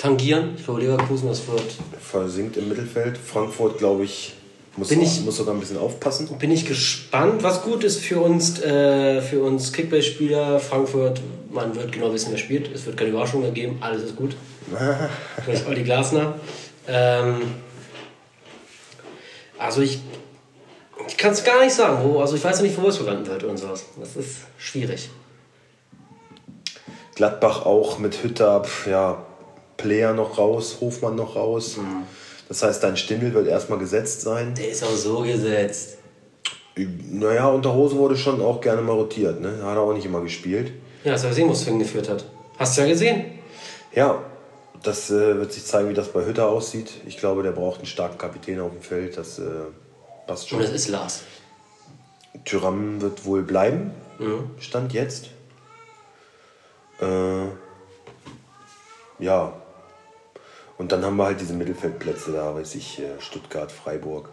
[0.00, 0.54] tangieren.
[0.56, 1.62] Ich glaube, Leverkusen, das wird.
[2.00, 3.18] Versinkt im Mittelfeld.
[3.18, 4.34] Frankfurt, glaube ich,
[4.76, 6.28] muss, Bin ich- muss sogar ein bisschen aufpassen.
[6.38, 10.58] Bin ich gespannt, was gut ist für uns, äh, für uns Kickbase-Spieler.
[10.60, 11.20] Frankfurt,
[11.50, 12.74] man wird genau wissen, wer spielt.
[12.74, 13.78] Es wird keine Überraschung mehr geben.
[13.80, 14.36] Alles ist gut.
[15.44, 16.34] Vielleicht Olli Glasner.
[16.88, 17.42] Ähm,
[19.58, 19.98] also ich,
[21.08, 21.98] ich kann es gar nicht sagen.
[22.04, 23.84] Wo, also ich weiß ja nicht, wo Wolfsburg landen wird und sowas.
[23.98, 25.10] Das ist schwierig.
[27.16, 29.22] Gladbach auch mit Hütter, pf, ja,
[29.80, 31.76] Player noch raus, Hofmann noch raus.
[31.76, 32.04] Mhm.
[32.48, 34.54] Das heißt, dein Stindel wird erstmal gesetzt sein.
[34.54, 35.98] Der ist auch so gesetzt.
[36.76, 39.40] Naja, unter Hose wurde schon auch gerne mal rotiert.
[39.40, 39.60] Ne?
[39.62, 40.72] Hat er auch nicht immer gespielt.
[41.04, 42.24] Ja, gesehen, wo es hingeführt hat.
[42.58, 43.38] Hast du ja gesehen.
[43.94, 44.22] Ja,
[44.82, 46.90] das äh, wird sich zeigen, wie das bei Hütter aussieht.
[47.06, 49.16] Ich glaube, der braucht einen starken Kapitän auf dem Feld.
[49.16, 49.42] Das äh,
[50.26, 50.58] passt schon.
[50.58, 51.22] Und das ist Lars.
[52.44, 53.92] Tyram wird wohl bleiben.
[54.18, 54.50] Mhm.
[54.58, 55.30] Stand jetzt.
[57.00, 57.44] Äh,
[59.18, 59.52] ja.
[60.80, 64.30] Und dann haben wir halt diese Mittelfeldplätze da, weiß ich, äh, Stuttgart, Freiburg.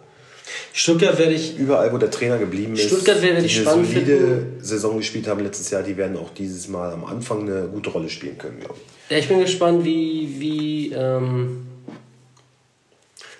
[0.72, 3.88] Stuttgart werde ich Überall, wo der Trainer geblieben ist, Stuttgart werde ich die eine spannend
[3.88, 4.64] solide finden.
[4.64, 8.10] Saison gespielt haben letztes Jahr, die werden auch dieses Mal am Anfang eine gute Rolle
[8.10, 9.12] spielen können, glaube ich.
[9.12, 11.68] Ja, ich bin gespannt, wie, wie ähm,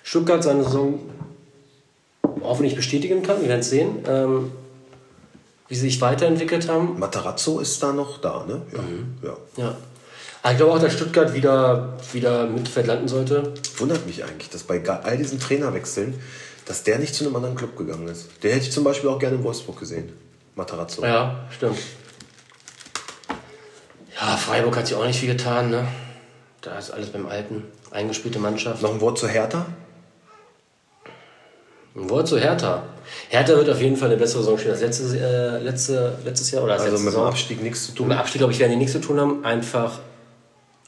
[0.04, 1.00] Stuttgart seine Saison
[2.42, 3.40] hoffentlich bestätigen kann.
[3.40, 4.00] Wir werden es sehen.
[4.06, 4.52] Ähm,
[5.70, 7.00] wie sie sich weiterentwickelt haben.
[7.00, 8.64] Matarazzo ist da noch da, ne?
[8.74, 8.82] Ja.
[8.82, 9.18] Mhm.
[9.24, 9.38] ja.
[9.64, 9.78] Ja.
[10.44, 13.54] Aber ich glaube auch, dass Stuttgart wieder, wieder im Mittelfeld landen sollte.
[13.78, 16.20] Wundert mich eigentlich, dass bei all diesen Trainerwechseln,
[16.66, 18.30] dass der nicht zu einem anderen Club gegangen ist.
[18.44, 20.14] Den hätte ich zum Beispiel auch gerne in Wolfsburg gesehen.
[20.56, 21.04] Matarazzo.
[21.04, 21.78] Ja, stimmt.
[24.20, 25.70] Ja, Freiburg hat sich auch nicht viel getan.
[25.70, 25.88] Ne?
[26.62, 27.64] Da ist alles beim Alten.
[27.92, 28.82] Eingespielte Mannschaft.
[28.82, 29.66] Noch ein Wort zu Hertha?
[31.96, 32.84] Ein Wort zu Hertha.
[33.30, 36.64] Hertha wird auf jeden Fall eine bessere Saison spielen als letztes, äh, letzte, letztes Jahr.
[36.64, 37.22] Oder als Also mit dem.
[37.22, 38.08] Abstieg nichts zu tun.
[38.08, 39.46] Mit dem Abstieg, glaube ich, werden die nichts zu tun haben.
[39.46, 40.00] Einfach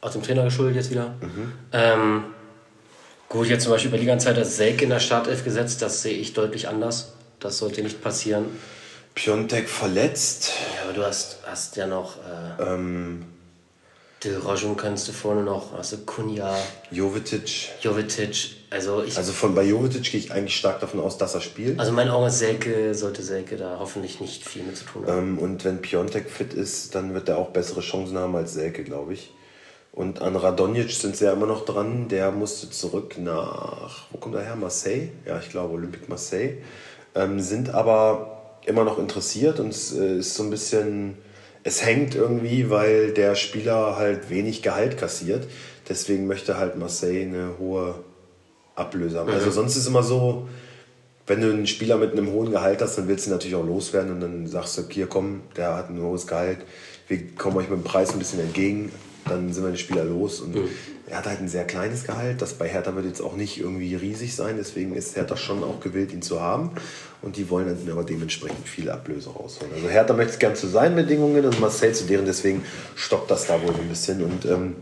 [0.02, 1.16] aus dem Trainer geschuldet jetzt wieder.
[1.22, 1.52] Mhm.
[1.74, 2.24] Ähm,
[3.28, 5.82] gut, jetzt zum Beispiel bei Liga-Zeit hat Selke in der Startelf gesetzt.
[5.82, 7.14] Das sehe ich deutlich anders.
[7.40, 8.46] Das sollte nicht passieren.
[9.16, 10.52] Piontek verletzt.
[10.78, 13.26] Ja, aber du hast, hast ja noch äh, Ähm,
[14.24, 16.54] De Rojon kannst du vorne noch, hast du Kunja,
[16.92, 17.70] Jovetic.
[17.82, 18.52] Jovetic.
[18.70, 21.80] Also ich, Also von bei Jovetic gehe ich eigentlich stark davon aus, dass er spielt.
[21.80, 25.08] also in meinen Augen ist Selke, sollte Selke da hoffentlich nicht viel mit zu tun
[25.08, 25.18] haben.
[25.18, 28.84] Ähm, und wenn Piontek fit ist, dann wird er auch bessere Chancen haben als Selke,
[28.84, 29.32] glaube ich.
[30.00, 32.08] Und an Radonjic sind sie ja immer noch dran.
[32.08, 34.56] Der musste zurück nach, wo kommt er her?
[34.56, 35.10] Marseille?
[35.26, 36.60] Ja, ich glaube Olympique Marseille.
[37.16, 41.18] Ähm, sind aber immer noch interessiert und es äh, ist so ein bisschen,
[41.64, 45.46] es hängt irgendwie, weil der Spieler halt wenig Gehalt kassiert.
[45.90, 47.96] Deswegen möchte halt Marseille eine hohe
[48.76, 49.32] Ablöse haben.
[49.32, 50.48] Also sonst ist immer so,
[51.28, 53.66] wenn du einen Spieler mit einem hohen Gehalt hast, dann willst du ihn natürlich auch
[53.66, 56.60] loswerden und dann sagst du, hier komm, der hat ein hohes Gehalt,
[57.10, 58.94] wir kommen euch mit dem Preis ein bisschen entgegen,
[59.30, 60.56] dann sind wir den Spieler los und
[61.08, 63.96] er hat halt ein sehr kleines Gehalt, das bei Hertha wird jetzt auch nicht irgendwie
[63.96, 66.72] riesig sein, deswegen ist Hertha schon auch gewillt, ihn zu haben
[67.22, 69.74] und die wollen dann aber dementsprechend viele Ablöse rausholen.
[69.74, 72.64] Also Hertha möchte es gern zu seinen Bedingungen und Marcel zu deren, deswegen
[72.96, 74.76] stockt das da wohl so ein bisschen und ähm,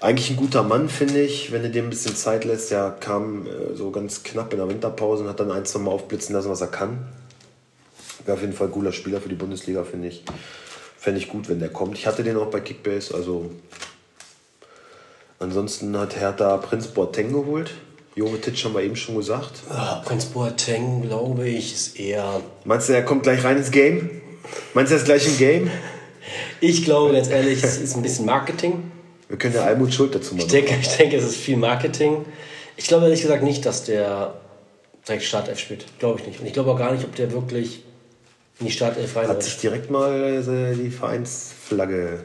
[0.00, 2.70] eigentlich ein guter Mann, finde ich, wenn du dem ein bisschen Zeit lässt.
[2.70, 5.90] Der kam äh, so ganz knapp in der Winterpause und hat dann ein, zwei Mal
[5.90, 7.06] aufblitzen lassen, was er kann.
[8.24, 10.24] Wäre auf jeden Fall ein cooler Spieler für die Bundesliga, finde ich.
[11.00, 11.96] Fände ich gut, wenn der kommt.
[11.96, 13.50] Ich hatte den auch bei Kickbase, also.
[15.38, 17.70] Ansonsten hat Hertha Prinz Boateng geholt.
[18.16, 19.62] Jovetic haben wir eben schon gesagt.
[19.70, 22.42] Ah, Prinz Boateng, glaube ich, ist eher.
[22.66, 24.10] Meinst du, er kommt gleich rein ins Game?
[24.74, 25.70] Meinst du, er ist gleich im Game?
[26.60, 28.92] Ich glaube, ganz ehrlich, es ist ein bisschen Marketing.
[29.28, 30.44] Wir können ja Almut Schuld dazu machen.
[30.44, 32.26] Ich denke, ich denke, es ist viel Marketing.
[32.76, 34.34] Ich glaube ehrlich gesagt nicht, dass der
[35.08, 35.86] direkt Startelf spielt.
[35.98, 36.40] Glaube ich nicht.
[36.40, 37.84] Und ich glaube auch gar nicht, ob der wirklich
[38.60, 39.42] in die Startelf Hat reinrutscht.
[39.44, 42.20] sich direkt mal äh, die Vereinsflagge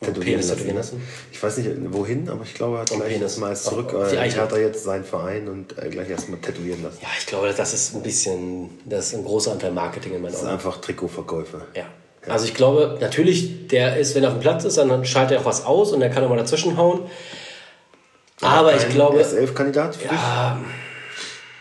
[0.00, 0.50] tätowieren Penis lassen.
[0.58, 1.02] tätowieren lassen?
[1.32, 3.22] Ich weiß nicht wohin, aber ich glaube, er hat Und gleich Penis.
[3.22, 3.94] erstmal erst Auf- zurück.
[3.94, 4.38] auf die Äh, Eichel.
[4.38, 6.98] er hat er jetzt seinen Verein und äh, gleich erstmal tätowieren lassen.
[7.02, 10.32] Ja, ich glaube, das ist ein bisschen, das ist ein großer Anteil Marketing in meinen
[10.32, 10.54] Das ist Augen.
[10.54, 11.62] einfach Trikotverkäufe.
[11.74, 11.84] Ja.
[12.28, 15.40] Also ich glaube, natürlich, der ist, wenn er auf dem Platz ist, dann schaltet er
[15.42, 17.02] auch was aus und er kann auch mal dazwischen hauen.
[18.40, 20.10] Aber ich Kein glaube, S11-Kandidat für dich?
[20.12, 20.60] ja,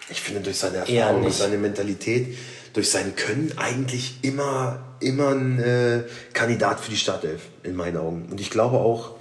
[0.09, 2.35] Ich finde durch seine Erfahrung, durch seine Mentalität,
[2.75, 6.03] durch sein Können eigentlich immer, immer ein äh,
[6.33, 8.27] Kandidat für die Startelf, in meinen Augen.
[8.29, 9.15] Und ich glaube auch,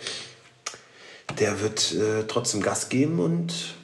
[1.39, 3.75] der wird äh, trotzdem Gas geben und.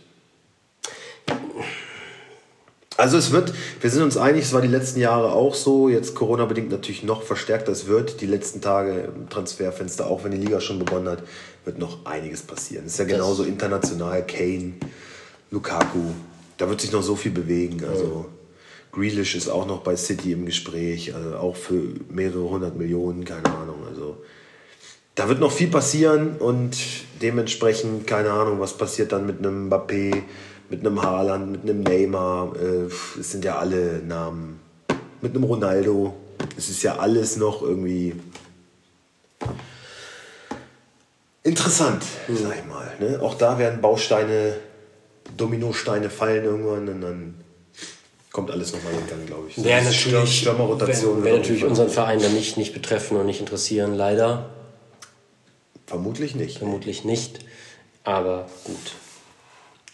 [2.97, 6.15] Also es wird, wir sind uns einig, es war die letzten Jahre auch so, jetzt
[6.15, 10.61] Corona-bedingt natürlich noch verstärkter, es wird die letzten Tage im Transferfenster, auch wenn die Liga
[10.61, 11.23] schon begonnen hat,
[11.65, 12.85] wird noch einiges passieren.
[12.85, 14.75] Es ist ja genauso international, Kane,
[15.51, 16.11] Lukaku,
[16.59, 17.83] da wird sich noch so viel bewegen.
[17.89, 18.27] Also
[18.93, 23.47] Grealish ist auch noch bei City im Gespräch, also auch für mehrere hundert Millionen, keine
[23.47, 23.87] Ahnung.
[23.89, 24.17] Also
[25.15, 26.77] da wird noch viel passieren und
[27.23, 30.23] dementsprechend, keine Ahnung, was passiert dann mit einem Mbappé,
[30.71, 32.55] mit einem Haaland, mit einem Neymar.
[32.57, 32.87] Äh,
[33.21, 34.61] es sind ja alle Namen.
[35.21, 36.15] Mit einem Ronaldo.
[36.57, 38.15] Es ist ja alles noch irgendwie
[41.43, 42.91] interessant, sag ich mal.
[42.99, 43.21] Ne?
[43.21, 44.57] Auch da werden Bausteine,
[45.37, 47.35] Dominosteine fallen irgendwann und dann
[48.33, 49.63] kommt alles nochmal in Gang, glaube ich.
[49.63, 53.17] wäre Diese natürlich, Stürmerrotation wär, wird wär auch natürlich unseren Verein dann nicht, nicht betreffen
[53.17, 54.51] und nicht interessieren, leider.
[55.87, 56.59] Vermutlich nicht.
[56.59, 57.41] Vermutlich nicht.
[58.05, 58.77] Aber gut.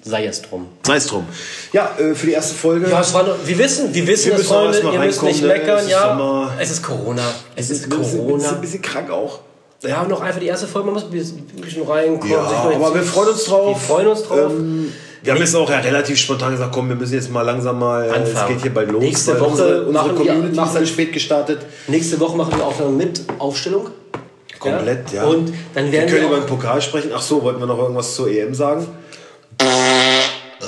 [0.02, 0.68] Sei es drum.
[0.86, 1.26] Sei es drum.
[1.72, 2.88] Ja, äh, für die erste Folge.
[2.88, 5.22] Ja, es war nur, wir wissen, wir wissen Wir es, müssen auch Freunde, ihr müsst
[5.22, 5.48] nicht ne?
[5.48, 6.08] meckern, Es ist ja.
[6.08, 6.52] Sommer.
[6.60, 7.34] Es ist Corona.
[7.56, 8.36] Es ist ein bisschen, Corona.
[8.36, 9.40] bisschen, bisschen krank auch.
[9.82, 12.30] Ja, noch einfach die erste Folge, man muss ein bisschen ein bisschen reinkommen.
[12.30, 13.68] Ja, aber wir freuen uns drauf.
[13.68, 14.50] Wir freuen uns drauf.
[14.52, 14.92] Ähm,
[15.26, 18.04] wir haben jetzt auch ja relativ spontan gesagt, komm, wir müssen jetzt mal langsam mal,
[18.06, 19.02] es geht hier bald los.
[19.02, 21.58] Nächste Woche unsere, unsere machen wir- Community ist dann spät gestartet.
[21.88, 23.88] Nächste Woche machen wir auch noch mit Aufstellung.
[24.58, 25.24] Komplett, ja.
[25.24, 27.10] Und dann wir werden können wir über den Pokal sprechen.
[27.14, 28.86] Ach so, wollten wir noch irgendwas zur EM sagen?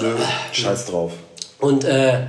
[0.01, 0.15] Nö,
[0.53, 1.13] scheiß drauf.
[1.61, 2.21] und äh,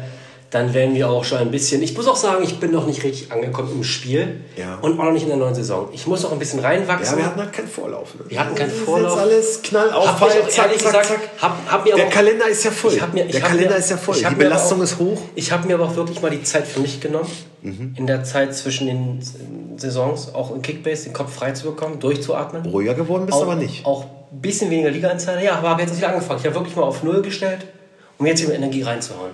[0.51, 1.83] dann werden wir auch schon ein bisschen.
[1.83, 4.79] Ich muss auch sagen, ich bin noch nicht richtig angekommen im Spiel Ja.
[4.81, 5.89] und auch noch nicht in der neuen Saison.
[5.93, 7.13] Ich muss noch ein bisschen reinwachsen.
[7.13, 8.15] Ja, wir hatten halt keinen Vorlauf.
[8.15, 8.21] Ne?
[8.27, 9.11] Wir hatten keinen Das ist Vorlauf.
[9.11, 12.47] Jetzt alles Knall auf, Hab Fall, auch ehrlich gesagt, hab, hab mir Der auch, Kalender
[12.47, 12.93] ist ja voll.
[13.13, 14.15] Mir, Der Kalender mir, ist ja voll.
[14.15, 15.21] Die Belastung auch, ist hoch.
[15.35, 17.29] Ich habe mir aber auch wirklich mal die Zeit für mich genommen,
[17.61, 17.93] Mhm.
[17.97, 19.19] in der Zeit zwischen den
[19.77, 22.65] Saisons auch in Kickbase den Kopf frei zu bekommen, durchzuatmen.
[22.65, 23.85] Ruhiger geworden bist du aber nicht.
[23.85, 25.43] Auch ein bisschen weniger Liga-Anzahl.
[25.43, 26.39] Ja, aber habe jetzt wieder angefangen.
[26.39, 27.67] Ich habe wirklich mal auf Null gestellt,
[28.17, 29.31] um jetzt mit Energie reinzuhauen.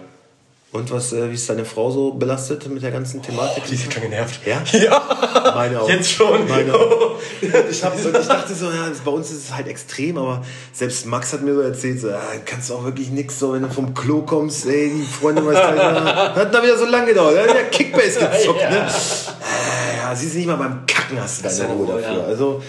[0.76, 3.64] Und was, äh, wie ist deine Frau so belastet mit der ganzen Thematik?
[3.70, 4.42] Die ist schon genervt.
[4.46, 4.62] Ja?
[4.74, 5.90] Ja, Meine auch.
[5.90, 6.48] jetzt schon.
[6.50, 7.16] Meine auch.
[7.42, 11.06] Ich, hab, und ich dachte so, ja, bei uns ist es halt extrem, aber selbst
[11.06, 13.70] Max hat mir so erzählt, so, ja, kannst du auch wirklich nix, so wenn du
[13.70, 17.36] vom Klo kommst, ey, die Freundin weiß gleich, ja, hat da wieder so lange gedauert,
[17.38, 18.70] ja, der Kickbase gezockt, Ja.
[18.70, 18.78] ne?
[18.80, 22.18] Äh, ja, sie ist nicht mal beim Kacken, hast du deine ja Ruhe dafür.
[22.20, 22.24] ja.
[22.26, 22.62] Also,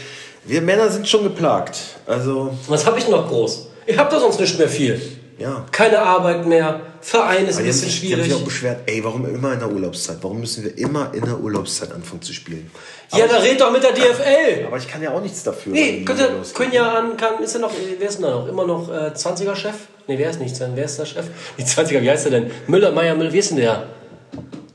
[0.44, 1.76] wir Männer sind schon geplagt.
[2.06, 3.66] Also, Was habe ich noch groß?
[3.86, 5.00] Ich habe da sonst nicht mehr viel.
[5.38, 5.64] Ja.
[5.72, 6.80] Keine Arbeit mehr.
[7.00, 8.32] Verein ist ein bisschen sich- die haben schwierig.
[8.32, 10.16] sich auch beschwert, ey, warum immer in der Urlaubszeit?
[10.22, 12.68] Warum müssen wir immer in der Urlaubszeit anfangen zu spielen?
[13.12, 14.64] Ja, da red doch mit der DFL.
[14.66, 15.72] Aber ich kann ja auch nichts dafür.
[15.72, 16.56] Nee, die könnt Liga ihr, losgeht.
[16.56, 18.48] können ja an, kann, ist er noch, wer ist denn da noch?
[18.48, 19.74] Immer noch äh, 20er-Chef?
[20.08, 21.26] Nee, wer ist nicht, wer ist der Chef?
[21.58, 22.50] Die 20er, wie heißt er denn?
[22.66, 23.86] Müller, Meier, Müller, wie ist denn der?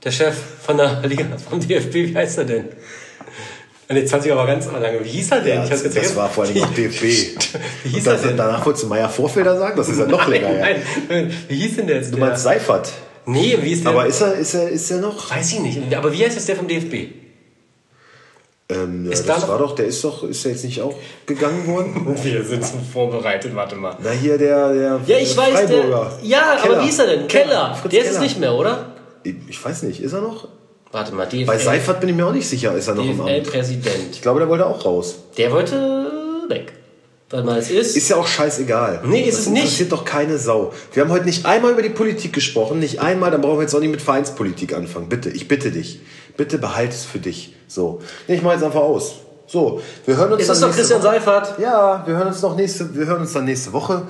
[0.04, 2.70] Der Chef von der Liga, vom DFB, wie heißt er denn?
[3.92, 5.04] Ah, Nee, 20er war ganz lange.
[5.04, 5.56] Wie hieß er denn?
[5.58, 6.16] Ja, Ich hab's das, vergessen.
[6.16, 7.02] war vor allem noch DFB.
[7.84, 8.38] Wie hieß er denn?
[8.38, 9.76] danach wolltest du Meier Vorfelder sagen?
[9.78, 10.50] Das ist ja noch länger.
[10.60, 12.14] Nein, nein, wie hieß denn der jetzt?
[12.14, 12.90] Du meinst Seifert.
[13.26, 13.92] nee, wie ist der?
[13.92, 15.30] Aber ist er, ist er, ist er noch?
[15.30, 15.94] Weiß ich nicht.
[15.96, 16.94] Aber wie heißt jetzt der vom DFB?
[18.70, 20.82] Ähm, ja, Ist da das noch- war doch, der ist doch, ist er jetzt nicht
[20.82, 22.18] auch gegangen worden?
[22.24, 23.98] Wir sind schon vorbereitet, warte mal.
[24.02, 26.20] Na hier der, der Ja, ich weiß, der, Freiburger.
[26.24, 26.76] ja, Keller.
[26.78, 27.28] aber wie ist er denn?
[27.28, 27.76] Keller.
[27.76, 28.24] Fritz der ist es Keller.
[28.24, 28.96] nicht mehr, oder?
[29.24, 30.48] Ich, ich weiß nicht, ist er noch?
[30.92, 31.46] Warte mal, DFL.
[31.46, 33.30] Bei Seifert bin ich mir auch nicht sicher, ist er noch im Amt.
[33.30, 34.10] DFL-Präsident.
[34.12, 35.16] Ich glaube, der wollte auch raus.
[35.38, 36.12] Der wollte
[36.50, 36.74] weg.
[37.30, 37.96] Warte mal, es ist.
[37.96, 39.04] Ist ja auch scheißegal.
[39.06, 39.64] Nee, ist das es nicht.
[39.64, 40.74] interessiert doch keine Sau.
[40.92, 43.74] Wir haben heute nicht einmal über die Politik gesprochen, nicht einmal, dann brauchen wir jetzt
[43.74, 45.08] auch nicht mit Vereinspolitik anfangen.
[45.08, 46.02] Bitte, ich bitte dich.
[46.36, 47.56] Bitte behalte es für dich.
[47.68, 48.02] So.
[48.28, 49.16] Nee, ich mache jetzt einfach aus.
[49.48, 51.10] So, wir hören uns es dann ist doch Christian Woche.
[51.10, 51.60] Seifert.
[51.60, 54.04] Ja, wir hören uns noch nächste, wir hören uns dann nächste Woche.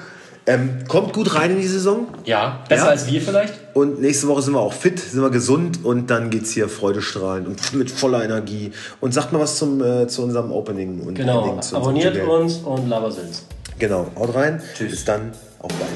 [0.48, 2.08] Ähm, kommt gut rein in die Saison.
[2.26, 2.90] Ja, besser Ja?
[2.90, 3.54] als wir vielleicht.
[3.76, 7.48] Und nächste Woche sind wir auch fit, sind wir gesund und dann geht's hier freudestrahlend
[7.48, 8.72] und mit voller Energie.
[9.00, 11.42] Und sagt mal was zum, äh, zu unserem Opening und Genau.
[11.44, 12.32] Ending, zu unserem Abonniert Jingle.
[12.42, 13.44] uns und Labersülz.
[13.78, 14.62] Genau, haut rein.
[14.76, 14.90] Tschüss.
[14.92, 15.92] Bis dann, auf bald.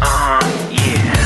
[0.00, 0.38] Ah,
[0.70, 1.25] yeah.